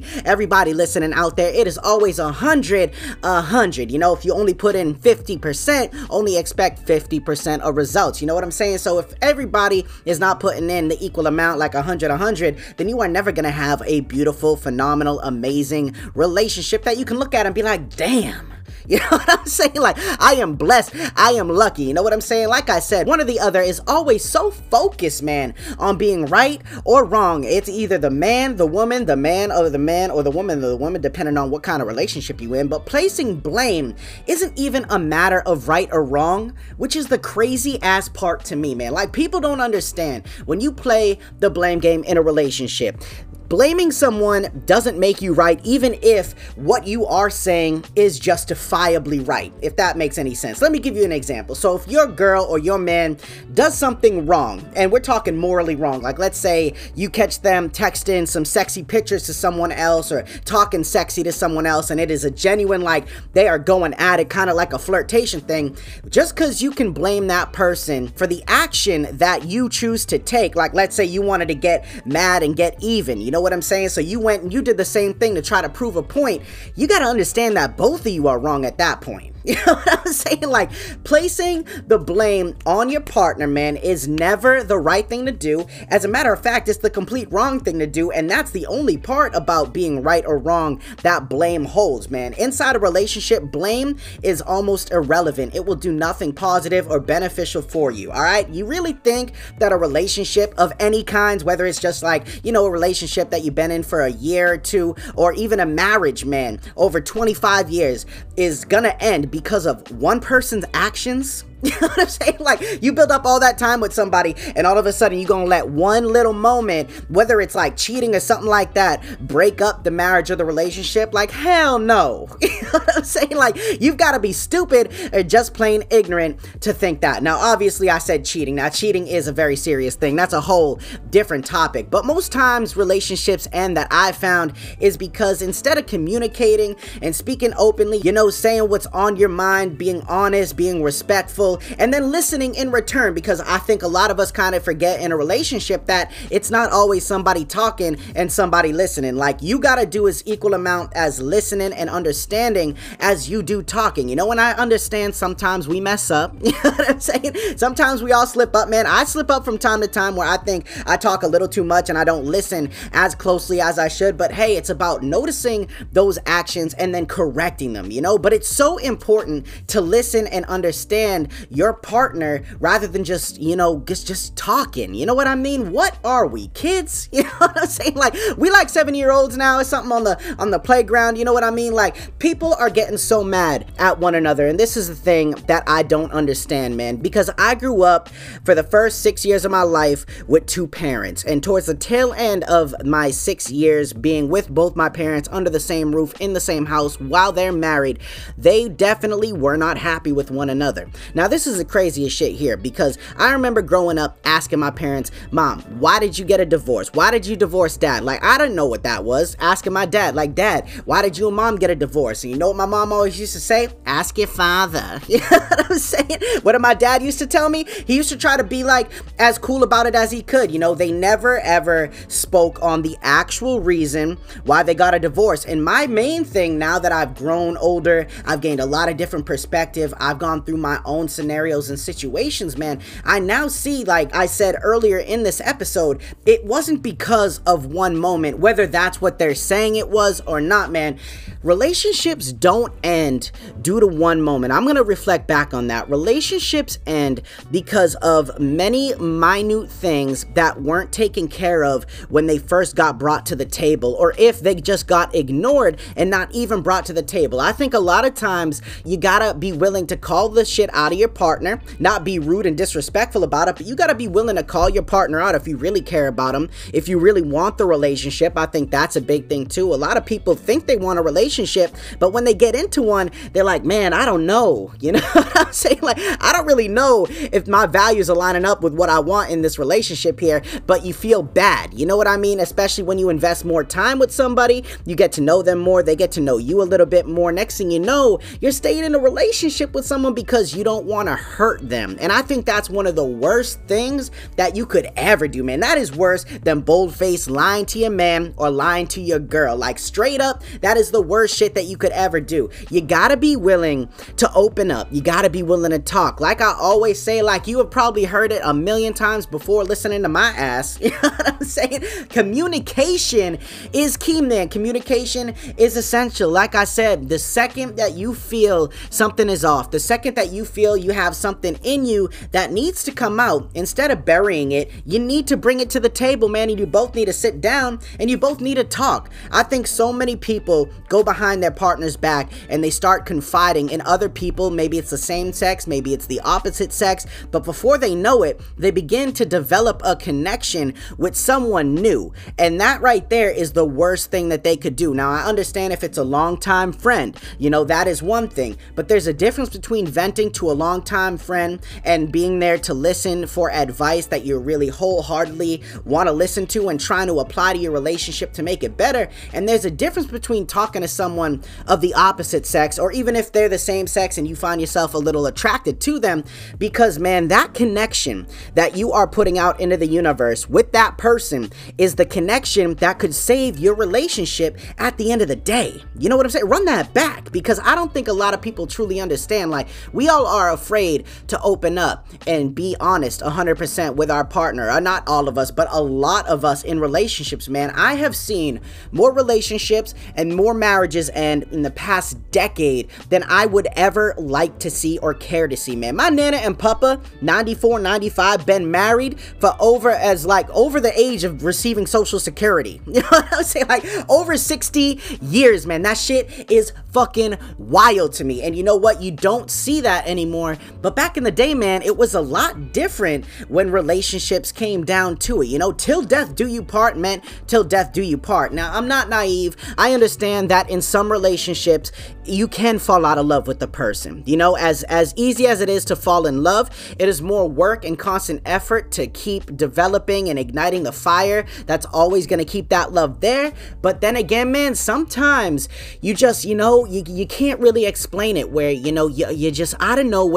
50 0.00 0.26
everybody 0.26 0.74
listening 0.74 1.12
out 1.12 1.36
there, 1.36 1.52
it 1.52 1.66
is 1.66 1.78
always 1.78 2.18
a 2.18 2.32
hundred, 2.32 2.92
a 3.22 3.40
hundred. 3.40 3.90
You 3.90 3.98
know, 3.98 4.14
if 4.14 4.24
you 4.24 4.32
only 4.32 4.54
put 4.54 4.74
in 4.74 4.94
50%, 4.94 6.06
only 6.10 6.36
expect 6.36 6.86
50% 6.86 7.60
of 7.60 7.76
results. 7.76 8.20
You 8.20 8.26
know 8.26 8.34
what 8.34 8.44
I'm 8.44 8.50
saying? 8.50 8.78
So 8.78 8.98
if 8.98 9.12
everybody 9.22 9.86
is 10.04 10.20
not 10.20 10.40
putting 10.40 10.70
in 10.70 10.88
the 10.88 10.96
equal 11.04 11.26
amount, 11.26 11.58
like 11.58 11.74
a 11.74 11.82
hundred, 11.82 12.10
a 12.10 12.16
hundred, 12.16 12.58
then 12.76 12.88
you 12.88 13.00
are 13.00 13.08
never 13.08 13.32
gonna 13.32 13.50
have 13.50 13.82
a 13.86 14.00
beautiful, 14.00 14.56
phenomenal, 14.56 15.20
amazing 15.20 15.94
relationship 16.14 16.82
that 16.84 16.98
you 16.98 17.04
can 17.04 17.18
look 17.18 17.34
at 17.34 17.46
and 17.46 17.54
be 17.54 17.62
like, 17.62 17.96
damn 17.96 18.55
You 18.96 18.98
know 18.98 19.08
what 19.10 19.40
I'm 19.40 19.46
saying? 19.46 19.74
Like, 19.74 19.98
I 20.20 20.34
am 20.34 20.54
blessed. 20.54 20.94
I 21.16 21.32
am 21.32 21.48
lucky. 21.48 21.82
You 21.82 21.92
know 21.92 22.04
what 22.04 22.12
I'm 22.12 22.20
saying? 22.20 22.48
Like 22.48 22.70
I 22.70 22.78
said, 22.78 23.08
one 23.08 23.20
or 23.20 23.24
the 23.24 23.40
other 23.40 23.60
is 23.60 23.80
always 23.88 24.24
so 24.24 24.52
focused, 24.52 25.24
man, 25.24 25.54
on 25.80 25.98
being 25.98 26.26
right 26.26 26.62
or 26.84 27.04
wrong. 27.04 27.42
It's 27.42 27.68
either 27.68 27.98
the 27.98 28.10
man, 28.10 28.56
the 28.56 28.66
woman, 28.66 29.06
the 29.06 29.16
man, 29.16 29.50
or 29.50 29.68
the 29.70 29.78
man, 29.78 30.12
or 30.12 30.22
the 30.22 30.30
woman, 30.30 30.60
the 30.60 30.76
woman, 30.76 31.02
depending 31.02 31.36
on 31.36 31.50
what 31.50 31.64
kind 31.64 31.82
of 31.82 31.88
relationship 31.88 32.40
you 32.40 32.54
in. 32.54 32.68
But 32.68 32.86
placing 32.86 33.40
blame 33.40 33.96
isn't 34.28 34.56
even 34.56 34.86
a 34.88 35.00
matter 35.00 35.40
of 35.40 35.66
right 35.66 35.88
or 35.90 36.04
wrong, 36.04 36.54
which 36.76 36.94
is 36.94 37.08
the 37.08 37.18
crazy 37.18 37.82
ass 37.82 38.08
part 38.08 38.44
to 38.44 38.56
me, 38.56 38.76
man. 38.76 38.92
Like, 38.92 39.12
people 39.12 39.40
don't 39.40 39.60
understand 39.60 40.28
when 40.46 40.60
you 40.60 40.70
play 40.70 41.18
the 41.40 41.50
blame 41.50 41.80
game 41.80 42.04
in 42.04 42.16
a 42.16 42.22
relationship. 42.22 43.02
Blaming 43.48 43.92
someone 43.92 44.62
doesn't 44.66 44.98
make 44.98 45.22
you 45.22 45.32
right, 45.32 45.60
even 45.62 45.96
if 46.02 46.32
what 46.56 46.84
you 46.84 47.06
are 47.06 47.30
saying 47.30 47.84
is 47.94 48.18
justifiably 48.18 49.20
right, 49.20 49.52
if 49.62 49.76
that 49.76 49.96
makes 49.96 50.18
any 50.18 50.34
sense. 50.34 50.60
Let 50.60 50.72
me 50.72 50.80
give 50.80 50.96
you 50.96 51.04
an 51.04 51.12
example. 51.12 51.54
So, 51.54 51.76
if 51.76 51.86
your 51.86 52.08
girl 52.08 52.44
or 52.44 52.58
your 52.58 52.78
man 52.78 53.16
does 53.54 53.78
something 53.78 54.26
wrong, 54.26 54.68
and 54.74 54.90
we're 54.90 54.98
talking 54.98 55.36
morally 55.36 55.76
wrong, 55.76 56.02
like 56.02 56.18
let's 56.18 56.38
say 56.38 56.74
you 56.96 57.08
catch 57.08 57.40
them 57.42 57.70
texting 57.70 58.26
some 58.26 58.44
sexy 58.44 58.82
pictures 58.82 59.26
to 59.26 59.34
someone 59.34 59.70
else 59.70 60.10
or 60.10 60.24
talking 60.44 60.82
sexy 60.82 61.22
to 61.22 61.30
someone 61.30 61.66
else, 61.66 61.90
and 61.90 62.00
it 62.00 62.10
is 62.10 62.24
a 62.24 62.30
genuine, 62.32 62.80
like 62.80 63.06
they 63.32 63.46
are 63.46 63.60
going 63.60 63.94
at 63.94 64.18
it, 64.18 64.28
kind 64.28 64.50
of 64.50 64.56
like 64.56 64.72
a 64.72 64.78
flirtation 64.78 65.40
thing, 65.40 65.76
just 66.08 66.34
because 66.34 66.60
you 66.60 66.72
can 66.72 66.92
blame 66.92 67.28
that 67.28 67.52
person 67.52 68.08
for 68.08 68.26
the 68.26 68.42
action 68.48 69.06
that 69.18 69.44
you 69.44 69.68
choose 69.68 70.04
to 70.06 70.18
take, 70.18 70.56
like 70.56 70.74
let's 70.74 70.96
say 70.96 71.04
you 71.04 71.22
wanted 71.22 71.46
to 71.46 71.54
get 71.54 71.86
mad 72.04 72.42
and 72.42 72.56
get 72.56 72.76
even, 72.82 73.20
you 73.20 73.30
know 73.30 73.35
know 73.36 73.42
what 73.42 73.52
I'm 73.52 73.60
saying? 73.60 73.90
So 73.90 74.00
you 74.00 74.18
went 74.18 74.42
and 74.44 74.52
you 74.52 74.62
did 74.62 74.78
the 74.78 74.84
same 74.84 75.12
thing 75.12 75.34
to 75.34 75.42
try 75.42 75.60
to 75.60 75.68
prove 75.68 75.96
a 75.96 76.02
point. 76.02 76.42
You 76.74 76.86
got 76.88 77.00
to 77.00 77.04
understand 77.04 77.54
that 77.58 77.76
both 77.76 78.00
of 78.00 78.06
you 78.06 78.28
are 78.28 78.38
wrong 78.38 78.64
at 78.64 78.78
that 78.78 79.02
point. 79.02 79.35
You 79.56 79.64
know 79.64 79.74
what 79.74 80.06
I'm 80.06 80.12
saying? 80.12 80.42
Like, 80.42 80.72
placing 81.04 81.68
the 81.86 81.98
blame 81.98 82.56
on 82.66 82.88
your 82.88 83.00
partner, 83.00 83.46
man, 83.46 83.76
is 83.76 84.08
never 84.08 84.64
the 84.64 84.76
right 84.76 85.08
thing 85.08 85.24
to 85.26 85.32
do. 85.32 85.66
As 85.88 86.04
a 86.04 86.08
matter 86.08 86.32
of 86.32 86.42
fact, 86.42 86.68
it's 86.68 86.80
the 86.80 86.90
complete 86.90 87.30
wrong 87.30 87.60
thing 87.60 87.78
to 87.78 87.86
do. 87.86 88.10
And 88.10 88.28
that's 88.28 88.50
the 88.50 88.66
only 88.66 88.96
part 88.96 89.36
about 89.36 89.72
being 89.72 90.02
right 90.02 90.24
or 90.26 90.38
wrong 90.38 90.80
that 91.02 91.28
blame 91.28 91.64
holds, 91.64 92.10
man. 92.10 92.32
Inside 92.32 92.74
a 92.74 92.80
relationship, 92.80 93.44
blame 93.52 93.98
is 94.24 94.42
almost 94.42 94.90
irrelevant. 94.90 95.54
It 95.54 95.64
will 95.64 95.76
do 95.76 95.92
nothing 95.92 96.32
positive 96.32 96.90
or 96.90 96.98
beneficial 96.98 97.62
for 97.62 97.92
you, 97.92 98.10
all 98.10 98.22
right? 98.22 98.48
You 98.48 98.66
really 98.66 98.94
think 98.94 99.34
that 99.60 99.70
a 99.70 99.76
relationship 99.76 100.54
of 100.58 100.72
any 100.80 101.04
kinds, 101.04 101.44
whether 101.44 101.66
it's 101.66 101.80
just 101.80 102.02
like, 102.02 102.44
you 102.44 102.50
know, 102.50 102.66
a 102.66 102.70
relationship 102.70 103.30
that 103.30 103.44
you've 103.44 103.54
been 103.54 103.70
in 103.70 103.84
for 103.84 104.00
a 104.00 104.10
year 104.10 104.54
or 104.54 104.58
two, 104.58 104.96
or 105.14 105.32
even 105.34 105.60
a 105.60 105.66
marriage, 105.66 106.24
man, 106.24 106.58
over 106.76 107.00
25 107.00 107.70
years, 107.70 108.06
is 108.36 108.64
gonna 108.64 108.96
end 108.98 109.30
because 109.36 109.66
of 109.66 109.86
one 110.00 110.18
person's 110.18 110.64
actions 110.72 111.44
You 111.76 111.80
know 111.80 111.88
what 111.88 112.00
I'm 112.00 112.08
saying? 112.08 112.36
Like 112.38 112.82
you 112.82 112.92
build 112.92 113.10
up 113.10 113.24
all 113.24 113.40
that 113.40 113.58
time 113.58 113.80
with 113.80 113.92
somebody 113.92 114.36
and 114.54 114.66
all 114.66 114.78
of 114.78 114.86
a 114.86 114.92
sudden 114.92 115.18
you're 115.18 115.26
gonna 115.26 115.46
let 115.46 115.68
one 115.68 116.04
little 116.04 116.32
moment, 116.32 116.90
whether 117.10 117.40
it's 117.40 117.56
like 117.56 117.76
cheating 117.76 118.14
or 118.14 118.20
something 118.20 118.48
like 118.48 118.74
that, 118.74 119.02
break 119.26 119.60
up 119.60 119.82
the 119.82 119.90
marriage 119.90 120.30
or 120.30 120.36
the 120.36 120.44
relationship. 120.44 121.12
Like 121.12 121.30
hell 121.30 121.78
no. 121.78 122.28
You 122.46 122.62
know 122.62 122.78
what 122.78 122.96
I'm 122.96 123.04
saying? 123.04 123.36
Like 123.36 123.56
you've 123.80 123.96
gotta 123.96 124.18
be 124.18 124.32
stupid 124.32 124.92
or 125.12 125.22
just 125.22 125.54
plain 125.54 125.82
ignorant 125.90 126.38
to 126.62 126.72
think 126.72 127.00
that. 127.00 127.22
Now 127.22 127.36
obviously 127.36 127.90
I 127.90 127.98
said 127.98 128.24
cheating. 128.24 128.54
Now 128.54 128.68
cheating 128.68 129.06
is 129.06 129.28
a 129.28 129.32
very 129.32 129.56
serious 129.56 129.94
thing. 129.96 130.16
That's 130.16 130.32
a 130.32 130.40
whole 130.40 130.80
different 131.10 131.44
topic. 131.44 131.90
But 131.90 132.04
most 132.04 132.32
times 132.32 132.76
relationships 132.76 133.48
end 133.52 133.76
that 133.76 133.88
I 133.90 134.12
found 134.12 134.54
is 134.80 134.96
because 134.96 135.42
instead 135.42 135.76
of 135.76 135.86
communicating 135.86 136.76
and 137.02 137.14
speaking 137.14 137.52
openly, 137.58 137.98
you 137.98 138.12
know, 138.12 138.30
saying 138.30 138.68
what's 138.68 138.86
on 138.86 139.16
your 139.16 139.28
mind, 139.28 139.76
being 139.76 140.02
honest, 140.02 140.56
being 140.56 140.82
respectful, 140.82 141.55
and 141.78 141.92
then 141.92 142.10
listening 142.10 142.54
in 142.54 142.70
return 142.70 143.14
because 143.14 143.40
I 143.40 143.58
think 143.58 143.82
a 143.82 143.88
lot 143.88 144.10
of 144.10 144.20
us 144.20 144.30
kind 144.32 144.54
of 144.54 144.64
forget 144.64 145.00
in 145.00 145.12
a 145.12 145.16
relationship 145.16 145.86
that 145.86 146.12
it's 146.30 146.50
not 146.50 146.72
always 146.72 147.04
somebody 147.04 147.44
talking 147.44 147.96
and 148.14 148.30
somebody 148.30 148.72
listening. 148.72 149.16
Like 149.16 149.42
you 149.42 149.58
got 149.58 149.76
to 149.76 149.86
do 149.86 150.08
as 150.08 150.22
equal 150.26 150.54
amount 150.54 150.92
as 150.94 151.20
listening 151.20 151.72
and 151.72 151.88
understanding 151.90 152.76
as 153.00 153.28
you 153.28 153.42
do 153.42 153.62
talking. 153.62 154.08
You 154.08 154.16
know, 154.16 154.26
when 154.26 154.38
I 154.38 154.52
understand 154.52 155.14
sometimes 155.14 155.68
we 155.68 155.80
mess 155.80 156.10
up, 156.10 156.34
you 156.42 156.52
know 156.52 156.70
what 156.70 156.90
I'm 156.90 157.00
saying? 157.00 157.34
Sometimes 157.56 158.02
we 158.02 158.12
all 158.12 158.26
slip 158.26 158.54
up, 158.54 158.68
man. 158.68 158.86
I 158.86 159.04
slip 159.04 159.30
up 159.30 159.44
from 159.44 159.58
time 159.58 159.80
to 159.80 159.88
time 159.88 160.16
where 160.16 160.28
I 160.28 160.36
think 160.36 160.66
I 160.86 160.96
talk 160.96 161.22
a 161.22 161.28
little 161.28 161.48
too 161.48 161.64
much 161.64 161.88
and 161.88 161.98
I 161.98 162.04
don't 162.04 162.24
listen 162.24 162.70
as 162.92 163.14
closely 163.14 163.60
as 163.60 163.78
I 163.78 163.88
should. 163.88 164.16
But 164.16 164.32
hey, 164.32 164.56
it's 164.56 164.70
about 164.70 165.02
noticing 165.02 165.68
those 165.92 166.18
actions 166.26 166.74
and 166.74 166.94
then 166.94 167.06
correcting 167.06 167.72
them, 167.72 167.90
you 167.90 168.00
know? 168.00 168.18
But 168.18 168.32
it's 168.32 168.48
so 168.48 168.78
important 168.78 169.46
to 169.68 169.80
listen 169.80 170.26
and 170.26 170.44
understand 170.46 171.32
your 171.50 171.72
partner 171.72 172.42
rather 172.60 172.86
than 172.86 173.04
just, 173.04 173.40
you 173.40 173.56
know, 173.56 173.80
just 173.80 174.06
just 174.06 174.36
talking. 174.36 174.94
You 174.94 175.06
know 175.06 175.14
what 175.14 175.26
I 175.26 175.34
mean? 175.34 175.72
What 175.72 175.98
are 176.04 176.26
we, 176.26 176.48
kids? 176.48 177.08
You 177.16 177.22
know 177.22 177.30
what 177.38 177.58
I'm 177.58 177.66
saying? 177.66 177.94
Like 177.94 178.14
we 178.36 178.50
like 178.50 178.68
7-year-olds 178.68 179.38
now. 179.38 179.58
It's 179.58 179.70
something 179.70 179.90
on 179.90 180.04
the 180.04 180.20
on 180.38 180.50
the 180.50 180.58
playground. 180.58 181.16
You 181.16 181.24
know 181.24 181.32
what 181.32 181.44
I 181.44 181.50
mean? 181.50 181.72
Like 181.72 182.18
people 182.18 182.52
are 182.54 182.68
getting 182.68 182.98
so 182.98 183.24
mad 183.24 183.72
at 183.78 183.98
one 183.98 184.14
another. 184.14 184.46
And 184.46 184.60
this 184.60 184.76
is 184.76 184.88
the 184.88 184.94
thing 184.94 185.30
that 185.46 185.64
I 185.66 185.82
don't 185.82 186.12
understand, 186.12 186.76
man, 186.76 186.96
because 186.96 187.30
I 187.38 187.54
grew 187.54 187.82
up 187.82 188.10
for 188.44 188.54
the 188.54 188.62
first 188.62 189.00
6 189.00 189.24
years 189.24 189.46
of 189.46 189.50
my 189.50 189.62
life 189.62 190.04
with 190.28 190.44
two 190.44 190.66
parents. 190.66 191.24
And 191.24 191.42
towards 191.42 191.66
the 191.66 191.74
tail 191.74 192.12
end 192.12 192.44
of 192.44 192.74
my 192.84 193.10
6 193.10 193.50
years 193.50 193.94
being 193.94 194.28
with 194.28 194.50
both 194.50 194.76
my 194.76 194.90
parents 194.90 195.28
under 195.32 195.48
the 195.48 195.60
same 195.60 195.94
roof 195.94 196.14
in 196.20 196.34
the 196.34 196.40
same 196.40 196.66
house 196.66 197.00
while 197.00 197.32
they're 197.32 197.52
married, 197.52 197.98
they 198.36 198.68
definitely 198.68 199.32
were 199.32 199.56
not 199.56 199.78
happy 199.78 200.12
with 200.12 200.30
one 200.30 200.50
another. 200.50 200.90
Now, 201.14 201.25
this 201.28 201.46
is 201.46 201.58
the 201.58 201.64
craziest 201.64 202.16
shit 202.16 202.34
here 202.34 202.56
because 202.56 202.98
I 203.16 203.32
remember 203.32 203.62
growing 203.62 203.98
up 203.98 204.18
asking 204.24 204.58
my 204.58 204.70
parents, 204.70 205.10
Mom, 205.30 205.60
why 205.80 205.98
did 205.98 206.18
you 206.18 206.24
get 206.24 206.40
a 206.40 206.46
divorce? 206.46 206.92
Why 206.92 207.10
did 207.10 207.26
you 207.26 207.36
divorce 207.36 207.76
dad? 207.76 208.04
Like, 208.04 208.22
I 208.24 208.38
didn't 208.38 208.54
know 208.54 208.66
what 208.66 208.82
that 208.84 209.04
was. 209.04 209.36
Asking 209.40 209.72
my 209.72 209.86
dad, 209.86 210.14
like, 210.14 210.34
Dad, 210.34 210.68
why 210.84 211.02
did 211.02 211.16
you 211.16 211.28
and 211.28 211.36
mom 211.36 211.56
get 211.56 211.70
a 211.70 211.74
divorce? 211.74 212.22
And 212.22 212.32
you 212.32 212.38
know 212.38 212.48
what 212.48 212.56
my 212.56 212.66
mom 212.66 212.92
always 212.92 213.18
used 213.18 213.32
to 213.32 213.40
say? 213.40 213.68
Ask 213.86 214.18
your 214.18 214.28
father. 214.28 215.00
You 215.16 215.18
know 215.18 215.38
what 215.38 215.70
I'm 215.70 215.78
saying? 215.78 216.18
What 216.42 216.52
did 216.52 216.60
my 216.60 216.74
dad 216.74 217.02
used 217.02 217.18
to 217.20 217.26
tell 217.26 217.48
me? 217.48 217.64
He 217.86 217.96
used 217.96 218.10
to 218.10 218.18
try 218.18 218.36
to 218.36 218.44
be 218.44 218.64
like 218.64 218.90
as 219.18 219.38
cool 219.38 219.62
about 219.62 219.86
it 219.86 219.94
as 219.94 220.10
he 220.10 220.20
could. 220.20 220.50
You 220.50 220.58
know, 220.58 220.74
they 220.74 220.92
never 220.92 221.38
ever 221.40 221.90
spoke 222.08 222.60
on 222.62 222.82
the 222.82 222.98
actual 223.00 223.60
reason 223.60 224.18
why 224.44 224.62
they 224.62 224.74
got 224.74 224.94
a 224.94 224.98
divorce. 224.98 225.46
And 225.46 225.64
my 225.64 225.86
main 225.86 226.24
thing 226.24 226.58
now 226.58 226.78
that 226.78 226.92
I've 226.92 227.14
grown 227.14 227.56
older, 227.56 228.08
I've 228.26 228.42
gained 228.42 228.60
a 228.60 228.66
lot 228.66 228.90
of 228.90 228.98
different 228.98 229.24
perspective, 229.24 229.94
I've 229.98 230.18
gone 230.18 230.44
through 230.44 230.58
my 230.58 230.80
own 230.84 231.08
scenarios 231.16 231.68
and 231.70 231.80
situations, 231.80 232.56
man. 232.56 232.80
I 233.04 233.18
now 233.18 233.48
see, 233.48 233.84
like 233.84 234.14
I 234.14 234.26
said 234.26 234.54
earlier 234.62 234.98
in 234.98 235.24
this 235.24 235.40
episode, 235.40 236.00
it 236.24 236.44
wasn't 236.44 236.82
because 236.82 237.38
of 237.46 237.66
one 237.66 237.96
moment, 237.96 238.38
whether 238.38 238.66
that's 238.66 239.00
what 239.00 239.18
they're 239.18 239.34
saying 239.34 239.76
it 239.76 239.88
was 239.88 240.20
or 240.26 240.40
not, 240.40 240.70
man. 240.70 240.98
Relationships 241.42 242.32
don't 242.32 242.72
end 242.82 243.30
due 243.62 243.80
to 243.80 243.86
one 243.86 244.20
moment. 244.20 244.52
I'm 244.52 244.64
going 244.64 244.76
to 244.76 244.84
reflect 244.84 245.26
back 245.26 245.54
on 245.54 245.68
that. 245.68 245.88
Relationships 245.88 246.78
end 246.86 247.22
because 247.50 247.94
of 247.96 248.38
many 248.38 248.94
minute 248.96 249.70
things 249.70 250.24
that 250.34 250.60
weren't 250.60 250.92
taken 250.92 251.28
care 251.28 251.64
of 251.64 251.84
when 252.08 252.26
they 252.26 252.38
first 252.38 252.76
got 252.76 252.98
brought 252.98 253.26
to 253.26 253.36
the 253.36 253.44
table, 253.44 253.94
or 253.98 254.12
if 254.18 254.40
they 254.40 254.54
just 254.54 254.86
got 254.86 255.14
ignored 255.14 255.78
and 255.96 256.10
not 256.10 256.30
even 256.32 256.62
brought 256.62 256.84
to 256.86 256.92
the 256.92 257.02
table. 257.02 257.40
I 257.40 257.52
think 257.52 257.74
a 257.74 257.78
lot 257.78 258.04
of 258.04 258.14
times 258.14 258.60
you 258.84 258.96
gotta 258.96 259.34
be 259.34 259.52
willing 259.52 259.86
to 259.86 259.96
call 259.96 260.28
the 260.28 260.44
shit 260.44 260.68
out 260.74 260.92
of 260.92 260.98
your 260.98 261.05
partner, 261.08 261.60
not 261.78 262.04
be 262.04 262.18
rude 262.18 262.46
and 262.46 262.56
disrespectful 262.56 263.24
about 263.24 263.48
it, 263.48 263.56
but 263.56 263.66
you 263.66 263.74
gotta 263.74 263.94
be 263.94 264.08
willing 264.08 264.36
to 264.36 264.42
call 264.42 264.68
your 264.68 264.82
partner 264.82 265.20
out 265.20 265.34
if 265.34 265.46
you 265.46 265.56
really 265.56 265.80
care 265.80 266.08
about 266.08 266.32
them, 266.32 266.48
if 266.72 266.88
you 266.88 266.98
really 266.98 267.22
want 267.22 267.58
the 267.58 267.66
relationship. 267.66 268.36
I 268.36 268.46
think 268.46 268.70
that's 268.70 268.96
a 268.96 269.00
big 269.00 269.28
thing 269.28 269.46
too. 269.46 269.72
A 269.72 269.76
lot 269.76 269.96
of 269.96 270.04
people 270.06 270.34
think 270.34 270.66
they 270.66 270.76
want 270.76 270.98
a 270.98 271.02
relationship, 271.02 271.74
but 271.98 272.12
when 272.12 272.24
they 272.24 272.34
get 272.34 272.54
into 272.54 272.82
one, 272.82 273.10
they're 273.32 273.44
like, 273.44 273.64
man, 273.64 273.92
I 273.92 274.04
don't 274.04 274.26
know. 274.26 274.72
You 274.86 274.92
know 274.92 275.00
what 275.00 275.36
I'm 275.36 275.52
saying? 275.52 275.80
Like, 275.82 275.98
I 275.98 276.32
don't 276.32 276.46
really 276.46 276.68
know 276.68 277.08
if 277.10 277.48
my 277.48 277.66
values 277.66 278.08
are 278.08 278.14
lining 278.14 278.44
up 278.44 278.62
with 278.62 278.72
what 278.72 278.88
I 278.88 279.00
want 279.00 279.30
in 279.30 279.42
this 279.42 279.58
relationship 279.58 280.20
here, 280.20 280.42
but 280.66 280.84
you 280.84 280.94
feel 280.94 281.24
bad. 281.24 281.74
You 281.74 281.86
know 281.86 281.96
what 281.96 282.06
I 282.06 282.16
mean? 282.16 282.38
Especially 282.38 282.84
when 282.84 282.98
you 282.98 283.08
invest 283.08 283.44
more 283.44 283.64
time 283.64 283.98
with 283.98 284.12
somebody, 284.12 284.64
you 284.84 284.94
get 284.94 285.10
to 285.12 285.20
know 285.20 285.42
them 285.42 285.58
more, 285.58 285.82
they 285.82 285.96
get 285.96 286.12
to 286.12 286.20
know 286.20 286.38
you 286.38 286.62
a 286.62 286.64
little 286.64 286.86
bit 286.86 287.06
more. 287.06 287.32
Next 287.32 287.58
thing 287.58 287.72
you 287.72 287.80
know, 287.80 288.20
you're 288.40 288.52
staying 288.52 288.84
in 288.84 288.94
a 288.94 288.98
relationship 288.98 289.74
with 289.74 289.84
someone 289.84 290.14
because 290.14 290.54
you 290.54 290.62
don't 290.62 290.86
want 290.86 290.95
to 291.04 291.14
hurt 291.14 291.68
them. 291.68 291.98
And 292.00 292.10
I 292.10 292.22
think 292.22 292.46
that's 292.46 292.70
one 292.70 292.86
of 292.86 292.96
the 292.96 293.04
worst 293.04 293.60
things 293.66 294.10
that 294.36 294.56
you 294.56 294.64
could 294.64 294.88
ever 294.96 295.28
do, 295.28 295.44
man. 295.44 295.60
That 295.60 295.76
is 295.76 295.94
worse 295.94 296.24
than 296.42 296.62
bold 296.62 296.94
face 296.94 297.28
lying 297.28 297.66
to 297.66 297.78
your 297.78 297.90
man 297.90 298.32
or 298.38 298.50
lying 298.50 298.86
to 298.88 299.02
your 299.02 299.18
girl. 299.18 299.56
Like, 299.56 299.78
straight 299.78 300.20
up, 300.20 300.42
that 300.62 300.78
is 300.78 300.90
the 300.90 301.02
worst 301.02 301.36
shit 301.36 301.54
that 301.54 301.66
you 301.66 301.76
could 301.76 301.92
ever 301.92 302.20
do. 302.20 302.48
You 302.70 302.80
gotta 302.80 303.16
be 303.16 303.36
willing 303.36 303.88
to 304.16 304.32
open 304.34 304.70
up, 304.70 304.88
you 304.90 305.00
gotta 305.02 305.30
be 305.30 305.42
willing 305.42 305.72
to 305.72 305.78
talk. 305.78 306.20
Like 306.20 306.40
I 306.40 306.52
always 306.52 307.00
say, 307.00 307.22
like 307.22 307.46
you 307.46 307.58
have 307.58 307.70
probably 307.70 308.04
heard 308.04 308.32
it 308.32 308.40
a 308.44 308.54
million 308.54 308.94
times 308.94 309.26
before 309.26 309.64
listening 309.64 310.02
to 310.02 310.08
my 310.08 310.28
ass. 310.30 310.78
You 310.86 310.92
know 310.92 311.08
what 311.08 311.34
I'm 311.34 311.44
saying? 311.44 311.82
Communication 312.10 313.38
is 313.72 313.96
key, 313.96 314.20
man. 314.20 314.48
Communication 314.48 315.34
is 315.56 315.76
essential. 315.76 316.30
Like 316.30 316.54
I 316.54 316.62
said, 316.62 317.08
the 317.08 317.18
second 317.18 317.76
that 317.76 317.94
you 317.94 318.14
feel 318.14 318.70
something 318.90 319.28
is 319.28 319.44
off, 319.44 319.72
the 319.72 319.80
second 319.80 320.14
that 320.14 320.30
you 320.30 320.44
feel 320.44 320.76
you 320.86 320.92
have 320.92 321.14
something 321.14 321.58
in 321.62 321.84
you 321.84 322.08
that 322.30 322.52
needs 322.52 322.82
to 322.84 322.92
come 322.92 323.20
out, 323.20 323.50
instead 323.54 323.90
of 323.90 324.04
burying 324.04 324.52
it, 324.52 324.70
you 324.86 324.98
need 324.98 325.26
to 325.26 325.36
bring 325.36 325.60
it 325.60 325.68
to 325.70 325.80
the 325.80 325.88
table, 325.88 326.28
man. 326.28 326.48
And 326.48 326.58
you 326.58 326.66
both 326.66 326.94
need 326.94 327.06
to 327.06 327.12
sit 327.12 327.40
down 327.40 327.80
and 327.98 328.08
you 328.08 328.16
both 328.16 328.40
need 328.40 328.54
to 328.54 328.64
talk. 328.64 329.10
I 329.30 329.42
think 329.42 329.66
so 329.66 329.92
many 329.92 330.16
people 330.16 330.70
go 330.88 331.02
behind 331.02 331.42
their 331.42 331.50
partner's 331.50 331.96
back 331.96 332.30
and 332.48 332.62
they 332.62 332.70
start 332.70 333.04
confiding 333.04 333.68
in 333.68 333.80
other 333.82 334.08
people. 334.08 334.50
Maybe 334.50 334.78
it's 334.78 334.90
the 334.90 334.98
same 334.98 335.32
sex, 335.32 335.66
maybe 335.66 335.92
it's 335.92 336.06
the 336.06 336.20
opposite 336.20 336.72
sex, 336.72 337.06
but 337.30 337.44
before 337.44 337.78
they 337.78 337.94
know 337.94 338.22
it, 338.22 338.40
they 338.56 338.70
begin 338.70 339.12
to 339.14 339.26
develop 339.26 339.82
a 339.84 339.96
connection 339.96 340.74
with 340.96 341.16
someone 341.16 341.74
new. 341.74 342.12
And 342.38 342.60
that 342.60 342.80
right 342.80 343.08
there 343.10 343.30
is 343.30 343.52
the 343.52 343.64
worst 343.64 344.10
thing 344.10 344.28
that 344.28 344.44
they 344.44 344.56
could 344.56 344.76
do. 344.76 344.94
Now, 344.94 345.10
I 345.10 345.24
understand 345.24 345.72
if 345.72 345.82
it's 345.82 345.98
a 345.98 346.04
longtime 346.04 346.72
friend, 346.72 347.18
you 347.38 347.50
know, 347.50 347.64
that 347.64 347.88
is 347.88 348.02
one 348.02 348.28
thing, 348.28 348.56
but 348.76 348.86
there's 348.86 349.08
a 349.08 349.12
difference 349.12 349.50
between 349.50 349.86
venting 349.86 350.30
to 350.32 350.50
a 350.50 350.52
longtime 350.76 351.16
friend 351.16 351.58
and 351.84 352.12
being 352.12 352.38
there 352.38 352.58
to 352.58 352.74
listen 352.74 353.26
for 353.26 353.50
advice 353.50 354.06
that 354.06 354.26
you 354.26 354.38
really 354.38 354.68
wholeheartedly 354.68 355.62
want 355.86 356.06
to 356.06 356.12
listen 356.12 356.46
to 356.46 356.68
and 356.68 356.78
trying 356.78 357.06
to 357.06 357.18
apply 357.18 357.54
to 357.54 357.58
your 357.58 357.72
relationship 357.72 358.34
to 358.34 358.42
make 358.42 358.62
it 358.62 358.76
better. 358.76 359.08
And 359.32 359.48
there's 359.48 359.64
a 359.64 359.70
difference 359.70 360.10
between 360.10 360.46
talking 360.46 360.82
to 360.82 360.88
someone 360.88 361.42
of 361.66 361.80
the 361.80 361.94
opposite 361.94 362.44
sex, 362.44 362.78
or 362.78 362.92
even 362.92 363.16
if 363.16 363.32
they're 363.32 363.48
the 363.48 363.58
same 363.58 363.86
sex 363.86 364.18
and 364.18 364.28
you 364.28 364.36
find 364.36 364.60
yourself 364.60 364.92
a 364.92 364.98
little 364.98 365.26
attracted 365.26 365.80
to 365.80 365.98
them, 365.98 366.24
because 366.58 366.98
man, 366.98 367.28
that 367.28 367.54
connection 367.54 368.26
that 368.54 368.76
you 368.76 368.92
are 368.92 369.06
putting 369.06 369.38
out 369.38 369.58
into 369.58 369.78
the 369.78 369.86
universe 369.86 370.46
with 370.46 370.72
that 370.72 370.98
person 370.98 371.50
is 371.78 371.94
the 371.94 372.04
connection 372.04 372.74
that 372.74 372.98
could 372.98 373.14
save 373.14 373.58
your 373.58 373.74
relationship 373.74 374.58
at 374.76 374.98
the 374.98 375.10
end 375.10 375.22
of 375.22 375.28
the 375.28 375.36
day. 375.36 375.82
You 375.98 376.10
know 376.10 376.18
what 376.18 376.26
I'm 376.26 376.30
saying? 376.30 376.46
Run 376.46 376.66
that 376.66 376.92
back 376.92 377.32
because 377.32 377.58
I 377.60 377.74
don't 377.74 377.94
think 377.94 378.08
a 378.08 378.12
lot 378.12 378.34
of 378.34 378.42
people 378.42 378.66
truly 378.66 379.00
understand. 379.00 379.50
Like, 379.50 379.68
we 379.94 380.10
all 380.10 380.26
are 380.26 380.50
afraid 380.66 381.06
to 381.28 381.40
open 381.42 381.78
up 381.78 382.06
and 382.26 382.52
be 382.54 382.74
honest 382.80 383.20
100% 383.20 383.94
with 383.94 384.10
our 384.10 384.24
partner. 384.24 384.68
Or 384.70 384.80
not 384.80 385.06
all 385.06 385.28
of 385.28 385.38
us, 385.38 385.52
but 385.52 385.68
a 385.70 385.80
lot 385.80 386.26
of 386.26 386.44
us 386.44 386.64
in 386.64 386.80
relationships, 386.80 387.48
man. 387.48 387.70
I 387.70 387.94
have 387.94 388.16
seen 388.16 388.60
more 388.90 389.12
relationships 389.12 389.94
and 390.16 390.34
more 390.34 390.54
marriages 390.54 391.08
end 391.14 391.44
in 391.52 391.62
the 391.62 391.70
past 391.70 392.18
decade 392.32 392.88
than 393.10 393.22
I 393.28 393.46
would 393.46 393.68
ever 393.76 394.14
like 394.18 394.58
to 394.60 394.70
see 394.70 394.98
or 394.98 395.14
care 395.14 395.46
to 395.46 395.56
see, 395.56 395.76
man. 395.76 395.94
My 395.94 396.08
Nana 396.08 396.38
and 396.38 396.58
Papa, 396.58 397.00
94, 397.20 397.78
95, 397.78 398.44
been 398.44 398.70
married 398.70 399.20
for 399.20 399.54
over 399.60 399.90
as 399.90 400.26
like 400.26 400.50
over 400.50 400.80
the 400.80 400.98
age 400.98 401.22
of 401.22 401.44
receiving 401.44 401.86
Social 401.86 402.18
Security. 402.18 402.80
You 402.96 403.02
know 403.02 403.08
what 403.10 403.28
I'm 403.30 403.44
saying? 403.44 403.66
Like 403.68 403.84
over 404.08 404.38
60 404.38 405.00
years, 405.20 405.66
man. 405.66 405.82
That 405.82 405.98
shit 405.98 406.50
is 406.50 406.72
fucking 406.92 407.36
wild 407.58 408.14
to 408.14 408.24
me. 408.24 408.42
And 408.42 408.56
you 408.56 408.62
know 408.62 408.76
what? 408.76 409.02
You 409.02 409.10
don't 409.10 409.50
see 409.50 409.82
that 409.82 410.06
anymore. 410.06 410.55
But 410.82 410.96
back 410.96 411.16
in 411.16 411.24
the 411.24 411.30
day, 411.30 411.54
man, 411.54 411.82
it 411.82 411.96
was 411.96 412.14
a 412.14 412.20
lot 412.20 412.72
different 412.72 413.24
when 413.48 413.70
relationships 413.70 414.52
came 414.52 414.84
down 414.84 415.16
to 415.18 415.42
it. 415.42 415.46
You 415.46 415.58
know, 415.58 415.72
till 415.72 416.02
death 416.02 416.34
do 416.34 416.46
you 416.46 416.62
part 416.62 416.96
meant 416.96 417.24
till 417.46 417.64
death 417.64 417.92
do 417.92 418.02
you 418.02 418.18
part. 418.18 418.52
Now, 418.52 418.72
I'm 418.76 418.88
not 418.88 419.08
naive. 419.08 419.56
I 419.78 419.92
understand 419.94 420.50
that 420.50 420.68
in 420.70 420.82
some 420.82 421.10
relationships, 421.10 421.92
you 422.24 422.48
can 422.48 422.78
fall 422.78 423.04
out 423.06 423.18
of 423.18 423.26
love 423.26 423.46
with 423.46 423.60
the 423.60 423.68
person. 423.68 424.22
You 424.26 424.36
know, 424.36 424.56
as 424.56 424.82
as 424.84 425.14
easy 425.16 425.46
as 425.46 425.60
it 425.60 425.68
is 425.68 425.84
to 425.86 425.96
fall 425.96 426.26
in 426.26 426.42
love, 426.42 426.70
it 426.98 427.08
is 427.08 427.22
more 427.22 427.48
work 427.48 427.84
and 427.84 427.98
constant 427.98 428.42
effort 428.44 428.90
to 428.92 429.06
keep 429.06 429.56
developing 429.56 430.28
and 430.28 430.38
igniting 430.38 430.82
the 430.82 430.92
fire 430.92 431.46
that's 431.66 431.86
always 431.86 432.26
going 432.26 432.38
to 432.38 432.44
keep 432.44 432.68
that 432.70 432.92
love 432.92 433.20
there. 433.20 433.52
But 433.82 434.00
then 434.00 434.16
again, 434.16 434.52
man, 434.52 434.74
sometimes 434.74 435.68
you 436.00 436.14
just, 436.14 436.44
you 436.44 436.54
know, 436.54 436.84
you, 436.84 437.02
you 437.06 437.26
can't 437.26 437.60
really 437.60 437.86
explain 437.86 438.36
it 438.36 438.50
where, 438.50 438.70
you 438.70 438.92
know, 438.92 439.08
you, 439.08 439.30
you 439.30 439.50
just 439.50 439.74
out 439.80 439.98
of 439.98 440.06
nowhere, 440.06 440.35